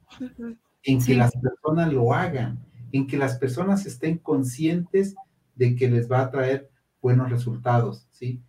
[0.84, 2.60] en que las personas lo hagan,
[2.94, 5.16] en que las personas estén conscientes
[5.56, 6.70] de que les va a traer
[7.02, 8.42] buenos resultados, ¿sí?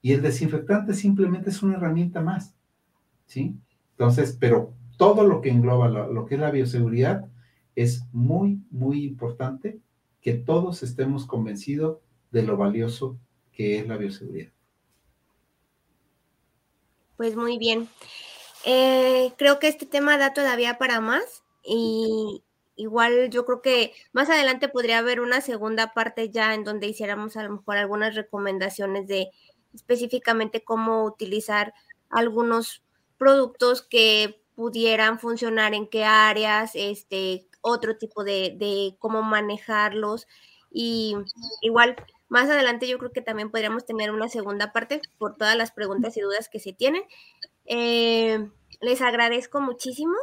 [0.00, 2.54] Y el desinfectante simplemente es una herramienta más,
[3.26, 3.56] ¿sí?
[3.90, 7.26] Entonces, pero todo lo que engloba lo, lo que es la bioseguridad
[7.74, 9.80] es muy, muy importante
[10.22, 11.98] que todos estemos convencidos
[12.30, 13.18] de lo valioso
[13.52, 14.52] que es la bioseguridad.
[17.16, 17.88] Pues muy bien.
[18.64, 22.42] Eh, creo que este tema da todavía para más y
[22.76, 27.36] igual yo creo que más adelante podría haber una segunda parte ya en donde hiciéramos
[27.36, 29.28] a lo mejor algunas recomendaciones de
[29.74, 31.74] específicamente cómo utilizar
[32.08, 32.82] algunos
[33.18, 40.26] productos que pudieran funcionar en qué áreas, este, otro tipo de, de cómo manejarlos
[40.70, 41.14] y
[41.60, 41.96] igual
[42.32, 46.16] más adelante yo creo que también podríamos tener una segunda parte por todas las preguntas
[46.16, 47.02] y dudas que se tienen.
[47.66, 48.48] Eh,
[48.80, 50.14] les agradezco muchísimo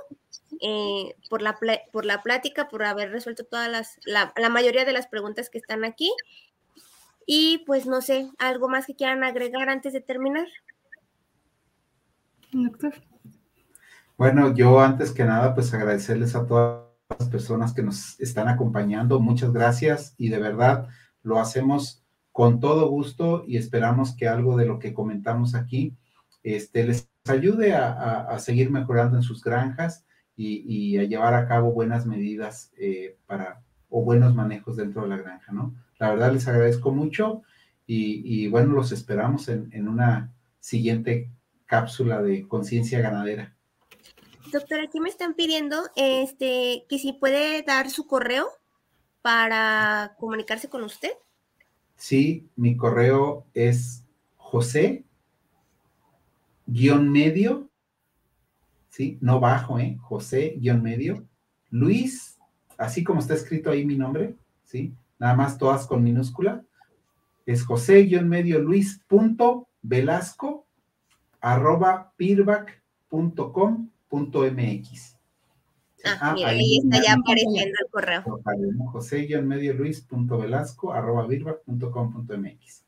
[0.60, 1.60] eh, por, la
[1.91, 5.86] por la plática, por haber resuelto todas las, la, mayoría de las preguntas que están
[5.86, 6.11] aquí.
[7.28, 10.48] Y pues no sé, ¿algo más que quieran agregar antes de terminar?
[12.52, 12.95] Doctor.
[14.18, 19.19] Bueno, yo antes que nada, pues agradecerles a todas las personas que nos están acompañando.
[19.19, 20.88] Muchas gracias y de verdad
[21.23, 25.98] lo hacemos con todo gusto y esperamos que algo de lo que comentamos aquí
[26.44, 30.06] este, les ayude a, seguir mejorando en sus granjas
[30.36, 35.18] y, a llevar a cabo buenas medidas eh, para o buenos manejos dentro de la
[35.18, 35.76] granja, ¿no?
[35.98, 37.41] La verdad les agradezco mucho
[37.86, 41.31] y, bueno, los esperamos en, en una siguiente
[41.65, 43.56] cápsula de conciencia ganadera.
[44.51, 48.47] Doctora, aquí me están pidiendo este, que si puede dar su correo
[49.21, 51.11] para comunicarse con usted.
[51.95, 54.05] Sí, mi correo es
[54.38, 55.03] José
[56.65, 57.69] guion medio,
[58.89, 59.97] sí, no bajo, ¿eh?
[60.01, 61.26] José guion medio,
[61.69, 62.39] Luis,
[62.77, 66.63] así como está escrito ahí mi nombre, sí, nada más todas con minúscula,
[67.45, 70.65] es José guion medio Luis punto Velasco
[71.41, 72.13] arroba
[74.10, 75.15] pirbac.com.mx.
[76.06, 78.23] Ah, ah, mira, ahí, está ya apareciendo el correo.
[78.91, 79.76] José-medio
[80.38, 82.86] Velasco arroba birbac.com.mx.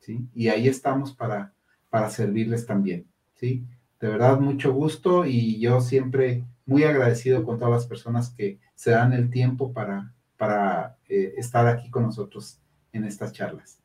[0.00, 0.28] ¿Sí?
[0.34, 1.54] Y ahí estamos para,
[1.88, 3.06] para servirles también.
[3.34, 3.64] ¿Sí?
[4.00, 8.90] De verdad, mucho gusto y yo siempre muy agradecido con todas las personas que se
[8.90, 12.58] dan el tiempo para, para eh, estar aquí con nosotros
[12.92, 13.78] en estas charlas.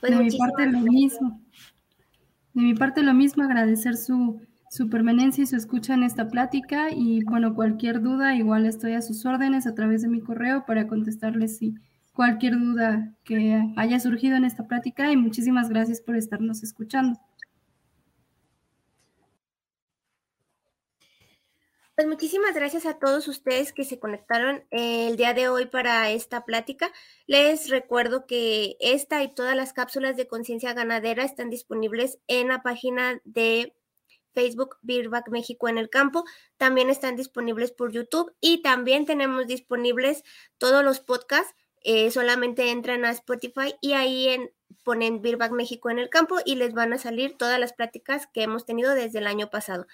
[0.00, 1.40] Pues de mi parte lo mismo.
[2.52, 4.40] De mi parte lo mismo, agradecer su,
[4.74, 9.02] su permanencia y su escucha en esta plática y bueno, cualquier duda, igual estoy a
[9.02, 11.76] sus órdenes a través de mi correo para contestarles si
[12.12, 17.20] cualquier duda que haya surgido en esta plática y muchísimas gracias por estarnos escuchando.
[21.94, 26.10] Pues muchísimas gracias a todos ustedes que se conectaron eh, el día de hoy para
[26.10, 26.90] esta plática.
[27.28, 32.64] Les recuerdo que esta y todas las cápsulas de conciencia ganadera están disponibles en la
[32.64, 33.72] página de
[34.34, 36.24] Facebook Beerback México en el campo.
[36.56, 40.22] También están disponibles por YouTube y también tenemos disponibles
[40.58, 41.54] todos los podcasts.
[41.82, 44.50] Eh, solamente entran a Spotify y ahí en,
[44.82, 48.42] ponen Beerback México en el campo y les van a salir todas las pláticas que
[48.42, 49.86] hemos tenido desde el año pasado.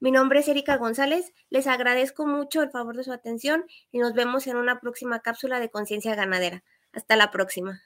[0.00, 4.12] Mi nombre es Erika González, les agradezco mucho el favor de su atención y nos
[4.12, 6.62] vemos en una próxima cápsula de conciencia ganadera.
[6.92, 7.80] Hasta la próxima.